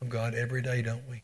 of 0.00 0.08
God 0.08 0.34
every 0.34 0.62
day, 0.62 0.82
don't 0.82 1.08
we? 1.08 1.22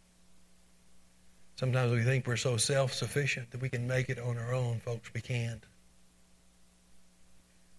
Sometimes 1.56 1.90
we 1.90 2.04
think 2.04 2.28
we're 2.28 2.36
so 2.36 2.56
self 2.56 2.92
sufficient 2.92 3.50
that 3.50 3.60
we 3.60 3.68
can 3.68 3.84
make 3.84 4.08
it 4.08 4.20
on 4.20 4.38
our 4.38 4.54
own, 4.54 4.78
folks. 4.78 5.10
We 5.12 5.20
can't. 5.20 5.64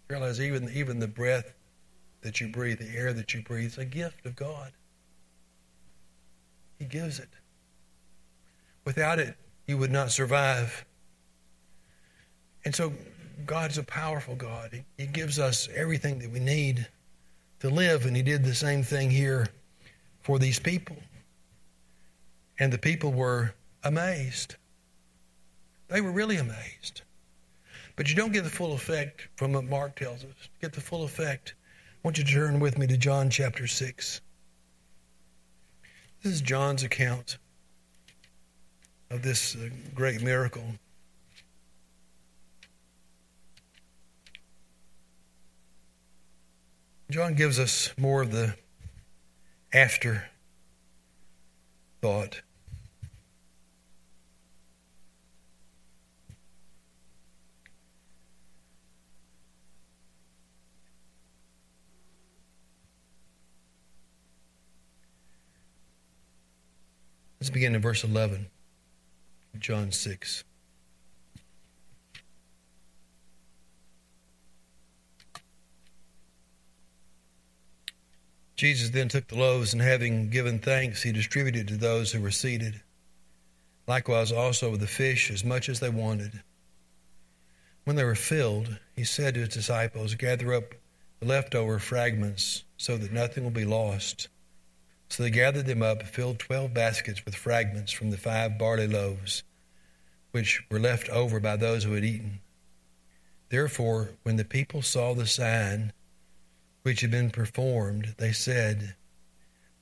Realize 0.09 0.41
even, 0.41 0.69
even 0.73 0.99
the 0.99 1.07
breath 1.07 1.53
that 2.19 2.41
you 2.41 2.49
breathe, 2.49 2.79
the 2.79 2.93
air 2.93 3.13
that 3.13 3.33
you 3.33 3.43
breathe, 3.43 3.67
is 3.67 3.77
a 3.77 3.85
gift 3.85 4.25
of 4.25 4.35
God. 4.35 4.73
He 6.79 6.83
gives 6.83 7.19
it. 7.19 7.29
Without 8.85 9.19
it, 9.19 9.35
you 9.67 9.77
would 9.77 9.91
not 9.91 10.11
survive. 10.11 10.85
And 12.65 12.75
so, 12.75 12.93
God's 13.45 13.77
a 13.77 13.83
powerful 13.83 14.35
God. 14.35 14.69
He, 14.71 14.83
he 14.97 15.07
gives 15.07 15.39
us 15.39 15.67
everything 15.73 16.19
that 16.19 16.31
we 16.31 16.39
need 16.39 16.87
to 17.59 17.69
live, 17.69 18.05
and 18.05 18.15
He 18.15 18.21
did 18.21 18.43
the 18.43 18.55
same 18.55 18.83
thing 18.83 19.09
here 19.09 19.47
for 20.21 20.39
these 20.39 20.59
people. 20.59 20.97
And 22.59 22.71
the 22.71 22.77
people 22.77 23.11
were 23.11 23.53
amazed. 23.83 24.55
They 25.87 26.01
were 26.01 26.11
really 26.11 26.37
amazed. 26.37 27.01
But 27.95 28.09
you 28.09 28.15
don't 28.15 28.31
get 28.31 28.43
the 28.43 28.49
full 28.49 28.73
effect 28.73 29.27
from 29.35 29.53
what 29.53 29.65
Mark 29.65 29.95
tells 29.95 30.23
us. 30.23 30.49
Get 30.61 30.73
the 30.73 30.81
full 30.81 31.03
effect. 31.03 31.53
I 32.03 32.07
want 32.07 32.17
you 32.17 32.23
to 32.23 32.31
turn 32.31 32.59
with 32.59 32.77
me 32.77 32.87
to 32.87 32.97
John 32.97 33.29
chapter 33.29 33.67
6. 33.67 34.21
This 36.21 36.33
is 36.33 36.41
John's 36.41 36.83
account 36.83 37.37
of 39.13 39.21
this 39.21 39.55
uh, 39.55 39.69
great 39.93 40.23
miracle. 40.23 40.63
John 47.11 47.35
gives 47.35 47.59
us 47.59 47.91
more 47.95 48.23
of 48.23 48.31
the 48.31 48.55
after 49.71 50.23
thought. 52.01 52.41
Let's 67.39 67.51
begin 67.51 67.75
in 67.75 67.81
verse 67.81 68.03
11, 68.03 68.47
John 69.63 69.93
6. 69.93 70.43
Jesus 78.57 78.89
then 78.89 79.07
took 79.07 79.29
the 79.29 79.37
loaves, 79.37 79.71
and 79.71 79.81
having 79.81 80.29
given 80.29 80.59
thanks, 80.59 81.01
he 81.03 81.13
distributed 81.13 81.69
to 81.69 81.77
those 81.77 82.11
who 82.11 82.19
were 82.19 82.29
seated. 82.29 82.81
Likewise, 83.87 84.33
also 84.33 84.69
with 84.69 84.81
the 84.81 84.87
fish, 84.87 85.31
as 85.31 85.45
much 85.45 85.69
as 85.69 85.79
they 85.79 85.89
wanted. 85.89 86.43
When 87.85 87.95
they 87.95 88.03
were 88.03 88.15
filled, 88.15 88.79
he 88.97 89.05
said 89.05 89.35
to 89.35 89.39
his 89.39 89.49
disciples, 89.49 90.15
Gather 90.15 90.53
up 90.53 90.73
the 91.21 91.25
leftover 91.25 91.79
fragments, 91.79 92.65
so 92.75 92.97
that 92.97 93.13
nothing 93.13 93.45
will 93.45 93.51
be 93.51 93.63
lost. 93.63 94.27
So 95.07 95.23
they 95.23 95.29
gathered 95.29 95.67
them 95.67 95.81
up, 95.81 96.03
filled 96.03 96.39
twelve 96.39 96.73
baskets 96.73 97.23
with 97.23 97.35
fragments 97.35 97.93
from 97.93 98.11
the 98.11 98.17
five 98.17 98.57
barley 98.57 98.87
loaves, 98.87 99.43
which 100.33 100.63
were 100.71 100.79
left 100.79 101.07
over 101.09 101.39
by 101.39 101.55
those 101.55 101.83
who 101.83 101.93
had 101.93 102.03
eaten. 102.03 102.39
Therefore, 103.49 104.09
when 104.23 104.35
the 104.35 104.43
people 104.43 104.81
saw 104.81 105.13
the 105.13 105.27
sign 105.27 105.93
which 106.81 107.01
had 107.01 107.11
been 107.11 107.29
performed, 107.29 108.15
they 108.17 108.31
said, 108.31 108.95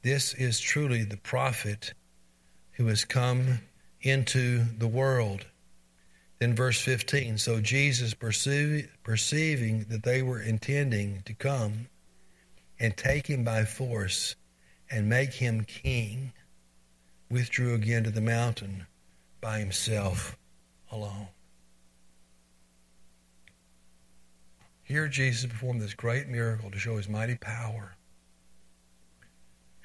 This 0.02 0.34
is 0.34 0.60
truly 0.60 1.06
the 1.06 1.16
prophet 1.16 1.94
who 2.72 2.88
has 2.88 3.06
come 3.06 3.60
into 4.02 4.66
the 4.78 4.90
world. 4.90 5.46
Then, 6.40 6.54
verse 6.54 6.82
15 6.82 7.38
So 7.38 7.62
Jesus, 7.62 8.14
perceiving 8.14 9.86
that 9.88 10.04
they 10.04 10.22
were 10.22 10.42
intending 10.42 11.22
to 11.26 11.34
come 11.34 11.88
and 12.78 12.98
take 12.98 13.28
him 13.28 13.46
by 13.46 13.64
force, 13.64 14.36
and 14.90 15.08
make 15.08 15.36
him 15.36 15.64
king, 15.64 16.34
withdrew 17.30 17.74
again 17.74 18.04
to 18.04 18.12
the 18.12 18.20
mountain 18.20 18.86
by 19.40 19.60
himself 19.60 20.36
alone. 20.92 21.28
Here, 24.84 25.08
Jesus 25.08 25.46
performed 25.50 25.82
this 25.82 25.94
great 25.94 26.28
miracle 26.28 26.70
to 26.70 26.78
show 26.78 26.98
his 26.98 27.08
mighty 27.08 27.36
power, 27.36 27.96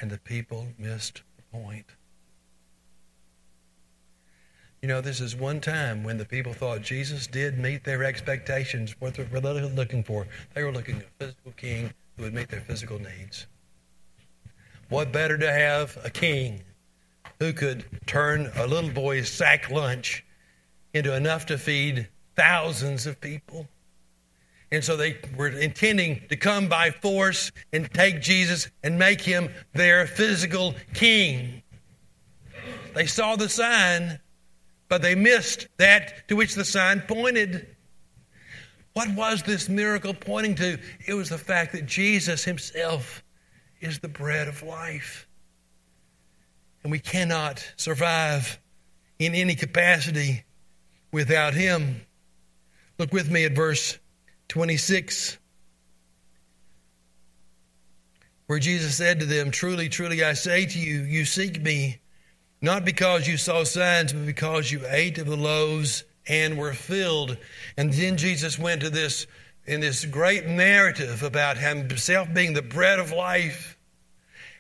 and 0.01 0.11
the 0.11 0.19
people 0.19 0.67
missed 0.79 1.23
the 1.37 1.43
point. 1.57 1.87
You 4.83 4.89
know, 4.89 5.01
this 5.01 5.21
is 5.21 5.35
one 5.35 5.61
time 5.61 6.05
when 6.05 6.19
the 6.19 6.25
people 6.25 6.53
thought 6.53 6.83
Jesus 6.83 7.27
did 7.27 7.59
meet 7.59 7.85
their 7.85 8.05
expectations, 8.05 8.95
what 8.99 9.15
they 9.15 9.25
were 9.25 9.41
looking 9.41 10.03
for. 10.03 10.27
They 10.55 10.63
were 10.63 10.73
looking 10.73 10.97
at 10.97 11.03
a 11.03 11.25
physical 11.25 11.53
king 11.53 11.93
who 12.17 12.25
would 12.25 12.35
meet 12.35 12.49
their 12.49 12.61
physical 12.61 12.99
needs. 12.99 13.47
What 14.89 15.13
better 15.13 15.39
to 15.39 15.53
have 15.53 15.99
a 16.05 16.11
king 16.11 16.63
who 17.39 17.53
could 17.53 17.85
turn 18.07 18.51
a 18.57 18.67
little 18.67 18.91
boy's 18.91 19.31
sack 19.31 19.71
lunch 19.71 20.25
into 20.97 21.15
enough 21.15 21.47
to 21.47 21.59
feed 21.59 22.09
thousands 22.35 23.07
of 23.07 23.21
people? 23.21 23.69
And 24.73 24.83
so 24.83 24.97
they 24.97 25.19
were 25.37 25.49
intending 25.49 26.23
to 26.29 26.37
come 26.37 26.69
by 26.69 26.91
force 26.91 27.53
and 27.73 27.93
take 27.93 28.21
Jesus 28.21 28.69
and 28.83 28.99
make 28.99 29.21
him 29.21 29.49
their 29.75 30.07
physical 30.07 30.75
king. 30.93 31.63
They 32.95 33.07
saw 33.07 33.37
the 33.37 33.49
sign, 33.49 34.19
but 34.89 35.03
they 35.03 35.15
missed 35.15 35.69
that 35.77 36.27
to 36.29 36.35
which 36.35 36.55
the 36.55 36.65
sign 36.65 37.03
pointed. 37.03 37.77
What 38.95 39.11
was 39.11 39.43
this 39.43 39.69
miracle 39.69 40.15
pointing 40.15 40.55
to? 40.57 40.79
It 41.07 41.15
was 41.15 41.29
the 41.29 41.39
fact 41.39 41.73
that 41.73 41.87
Jesus 41.87 42.43
himself 42.43 43.23
is 43.81 43.99
the 43.99 44.09
bread 44.09 44.49
of 44.49 44.63
life. 44.63 45.29
And 46.83 46.91
we 46.91 46.99
cannot 46.99 47.73
survive 47.77 48.59
in 49.19 49.35
any 49.35 49.55
capacity 49.55 50.45
without 51.13 51.55
him. 51.55 52.03
Look 52.99 53.13
with 53.13 53.31
me 53.31 53.45
at 53.45 53.53
verse 53.53 53.99
26, 54.49 55.39
where 58.47 58.59
Jesus 58.59 58.97
said 58.97 59.21
to 59.21 59.27
them, 59.27 59.51
Truly, 59.51 59.89
truly, 59.89 60.25
I 60.25 60.33
say 60.33 60.67
to 60.67 60.79
you, 60.79 61.03
you 61.03 61.25
seek 61.25 61.61
me, 61.61 62.01
not 62.63 62.85
because 62.85 63.27
you 63.27 63.37
saw 63.37 63.65
signs, 63.65 64.13
but 64.13 64.25
because 64.25 64.71
you 64.71 64.83
ate 64.89 65.19
of 65.19 65.27
the 65.27 65.37
loaves 65.37 66.05
and 66.27 66.59
were 66.59 66.73
filled. 66.73 67.37
And 67.77 67.93
then 67.93 68.17
Jesus 68.17 68.59
went 68.59 68.81
to 68.81 68.91
this 68.91 69.27
in 69.67 69.81
this 69.81 70.05
great 70.05 70.47
narrative 70.47 71.23
about 71.23 71.59
himself 71.59 72.33
being 72.33 72.55
the 72.55 72.63
bread 72.63 72.99
of 72.99 73.13
life 73.13 73.77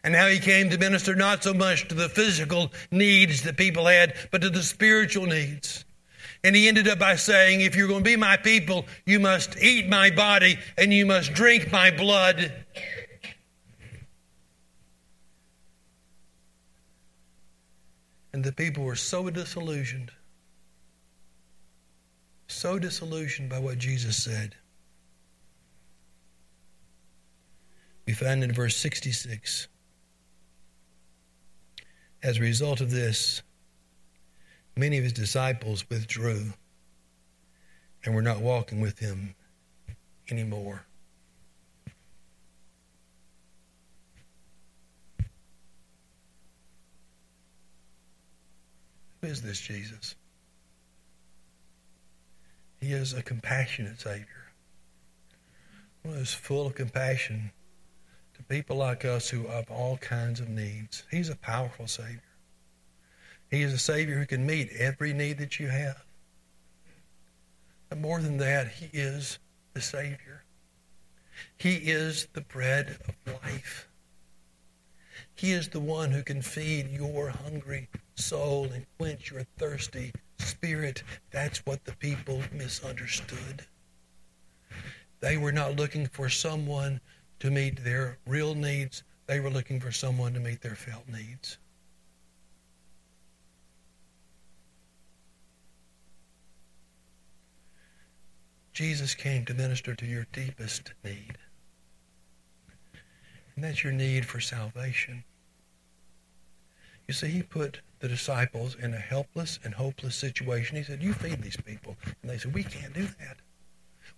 and 0.05 0.15
how 0.15 0.29
he 0.29 0.39
came 0.39 0.71
to 0.71 0.79
minister 0.79 1.15
not 1.17 1.43
so 1.43 1.55
much 1.55 1.89
to 1.89 1.95
the 1.95 2.09
physical 2.09 2.73
needs 2.91 3.43
that 3.43 3.57
people 3.57 3.87
had, 3.87 4.15
but 4.31 4.43
to 4.43 4.51
the 4.51 4.63
spiritual 4.63 5.27
needs. 5.27 5.86
And 6.45 6.55
he 6.55 6.69
ended 6.69 6.89
up 6.89 6.99
by 6.99 7.17
saying, 7.17 7.61
If 7.61 7.77
you're 7.77 7.89
going 7.89 8.05
to 8.05 8.11
be 8.11 8.17
my 8.17 8.37
people, 8.37 8.87
you 9.05 9.21
must 9.21 9.57
eat 9.59 9.89
my 9.89 10.11
body 10.11 10.59
and 10.77 10.93
you 10.93 11.07
must 11.07 11.33
drink 11.33 11.73
my 11.73 11.91
blood. 11.91 12.53
And 18.33 18.45
the 18.45 18.53
people 18.53 18.85
were 18.85 18.97
so 18.97 19.31
disillusioned 19.31 20.13
so 22.49 22.79
disillusioned 22.79 23.51
by 23.51 23.59
what 23.59 23.79
Jesus 23.79 24.23
said. 24.23 24.55
We 28.07 28.13
find 28.13 28.43
in 28.43 28.53
verse 28.53 28.77
66 28.77 29.69
as 32.23 32.39
a 32.39 32.41
result 32.41 32.81
of 32.81 32.91
this, 32.91 33.43
many 34.77 34.99
of 34.99 35.05
his 35.05 35.13
disciples 35.13 35.85
withdrew 35.89 36.53
and 38.05 38.15
were 38.15 38.23
not 38.23 38.41
walking 38.41 38.81
with 38.81 38.99
him 38.99 39.35
anymore. 40.31 40.85
Who 49.21 49.29
is 49.29 49.43
this 49.43 49.61
Jesus? 49.61 50.15
He 52.81 52.93
is 52.93 53.15
a 53.15 53.23
compassionate 53.23 53.99
Savior. 53.99 54.27
One 56.03 56.17
who's 56.17 56.35
full 56.35 56.67
of 56.67 56.75
compassion 56.75 57.51
to 58.35 58.43
people 58.45 58.77
like 58.77 59.05
us 59.05 59.29
who 59.29 59.47
have 59.47 59.71
all 59.71 59.97
kinds 59.97 60.39
of 60.39 60.49
needs. 60.49 61.03
He's 61.11 61.31
a 61.31 61.37
powerful 61.37 61.89
Savior. 61.89 62.21
He 63.51 63.63
is 63.63 63.73
a 63.73 63.79
Savior 63.79 64.19
who 64.19 64.27
can 64.27 64.47
meet 64.47 64.71
every 64.73 65.13
need 65.13 65.39
that 65.39 65.61
you 65.61 65.69
have. 65.69 66.05
But 67.89 67.99
more 67.99 68.21
than 68.21 68.39
that, 68.39 68.69
He 68.69 68.91
is 68.93 69.39
the 69.75 69.81
Savior. 69.81 70.45
He 71.57 71.75
is 71.75 72.29
the 72.33 72.41
bread 72.41 72.99
of 73.07 73.43
life. 73.43 73.89
He 75.35 75.53
is 75.53 75.69
the 75.69 75.81
one 75.81 76.11
who 76.11 76.23
can 76.23 76.41
feed 76.43 76.91
your 76.91 77.29
hungry 77.29 77.89
soul 78.15 78.65
and 78.73 78.87
quench 78.99 79.31
your 79.31 79.45
thirsty 79.59 80.13
spirit. 80.39 81.03
That's 81.31 81.65
what 81.67 81.85
the 81.85 81.93
people 81.93 82.43
misunderstood. 82.53 83.67
They 85.21 85.37
were 85.37 85.53
not 85.53 85.77
looking 85.77 86.07
for 86.07 86.29
someone 86.29 87.01
to 87.41 87.51
meet 87.51 87.85
their 87.85 88.19
real 88.27 88.55
needs, 88.55 89.03
they 89.27 89.41
were 89.41 89.51
looking 89.51 89.81
for 89.81 89.93
someone 89.93 90.33
to 90.35 90.41
meet 90.41 90.63
their 90.63 90.75
felt 90.75 91.07
needs. 91.09 91.59
Jesus 98.77 99.15
came 99.15 99.43
to 99.47 99.55
minister 99.55 99.95
to 99.95 100.05
your 100.05 100.27
deepest 100.35 100.93
need. 101.03 101.39
And 103.55 103.65
that's 103.65 103.83
your 103.83 103.95
need 103.95 104.27
for 104.27 104.39
salvation. 104.39 105.25
You 107.09 107.15
see, 107.15 107.29
he 107.29 107.43
put 107.43 107.81
the 108.01 108.09
disciples 108.09 108.77
in 108.79 108.93
a 108.93 108.99
helpless 108.99 109.59
and 109.65 109.73
hopeless 109.73 110.15
situation. 110.15 110.77
He 110.77 110.83
said, 110.83 111.03
You 111.03 111.15
feed 111.15 111.41
these 111.41 111.57
people. 111.57 111.97
And 112.21 112.31
they 112.31 112.37
said, 112.37 112.53
We 112.53 112.65
can't 112.65 112.93
do 112.93 113.07
that. 113.19 113.39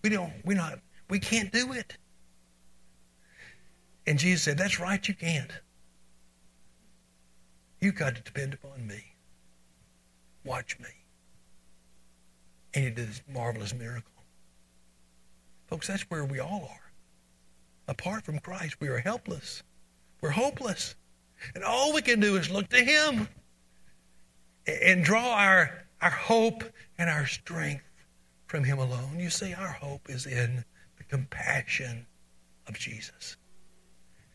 We 0.03 0.11
don't, 0.11 0.33
we're 0.45 0.57
not, 0.57 0.81
we 1.09 1.21
can't 1.21 1.53
do 1.53 1.71
it. 1.71 1.97
And 4.09 4.19
Jesus 4.19 4.43
said, 4.43 4.59
That's 4.59 4.81
right, 4.81 5.07
you 5.07 5.15
can't. 5.15 5.53
You've 7.81 7.95
got 7.95 8.17
to 8.17 8.23
depend 8.23 8.55
upon 8.55 8.89
me. 8.89 9.05
Watch 10.43 10.81
me. 10.81 10.91
And 12.75 12.83
he 12.87 12.91
did 12.91 13.07
this 13.07 13.23
marvelous 13.33 13.73
miracle. 13.73 14.18
Folks, 15.69 15.87
that's 15.87 16.03
where 16.11 16.25
we 16.25 16.41
all 16.41 16.69
are. 16.71 16.93
Apart 17.89 18.25
from 18.25 18.39
Christ, 18.39 18.77
we 18.81 18.89
are 18.89 18.99
helpless. 18.99 19.63
We're 20.21 20.31
hopeless. 20.31 20.95
And 21.55 21.63
all 21.63 21.95
we 21.95 22.03
can 22.03 22.21
do 22.21 22.37
is 22.37 22.51
look 22.51 22.69
to 22.71 22.83
Him 22.83 23.29
and 24.67 25.05
draw 25.05 25.35
our, 25.35 25.85
our 26.03 26.11
hope 26.11 26.65
and 26.99 27.09
our 27.09 27.27
strength 27.27 27.85
from 28.47 28.65
Him 28.65 28.79
alone. 28.79 29.19
You 29.19 29.31
see, 29.31 29.55
our 29.55 29.73
hope 29.73 30.11
is 30.11 30.27
in 30.27 30.65
the 30.97 31.05
compassion 31.05 32.07
of 32.67 32.79
Jesus 32.79 33.37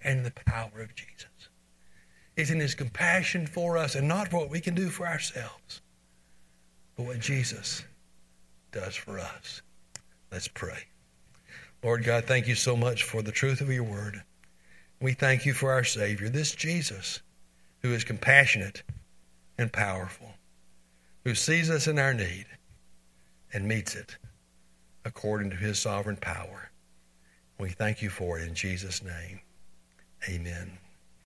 and 0.03 0.25
the 0.25 0.31
power 0.31 0.81
of 0.81 0.95
Jesus. 0.95 1.27
It's 2.35 2.49
in 2.49 2.59
His 2.59 2.75
compassion 2.75 3.47
for 3.47 3.77
us 3.77 3.95
and 3.95 4.07
not 4.07 4.29
for 4.29 4.37
what 4.37 4.49
we 4.49 4.59
can 4.59 4.75
do 4.75 4.89
for 4.89 5.07
ourselves, 5.07 5.81
but 6.95 7.05
what 7.05 7.19
Jesus 7.19 7.83
does 8.71 8.95
for 8.95 9.19
us. 9.19 9.61
Let's 10.31 10.47
pray. 10.47 10.83
Lord 11.83 12.05
God, 12.05 12.25
thank 12.25 12.47
you 12.47 12.55
so 12.55 12.77
much 12.77 13.03
for 13.03 13.21
the 13.21 13.31
truth 13.31 13.59
of 13.59 13.69
your 13.69 13.83
word. 13.83 14.23
We 15.01 15.13
thank 15.13 15.45
you 15.45 15.53
for 15.53 15.71
our 15.73 15.83
Savior, 15.83 16.29
this 16.29 16.53
Jesus, 16.53 17.21
who 17.81 17.93
is 17.93 18.05
compassionate 18.05 18.83
and 19.57 19.71
powerful, 19.71 20.33
who 21.25 21.35
sees 21.35 21.69
us 21.69 21.87
in 21.87 21.99
our 21.99 22.13
need 22.13 22.45
and 23.51 23.67
meets 23.67 23.95
it 23.95 24.15
according 25.03 25.49
to 25.49 25.57
his 25.57 25.77
sovereign 25.77 26.15
power. 26.15 26.71
We 27.59 27.69
thank 27.69 28.01
you 28.01 28.09
for 28.09 28.39
it 28.39 28.47
in 28.47 28.55
Jesus' 28.55 29.03
name. 29.03 29.41
Amen. 30.29 30.77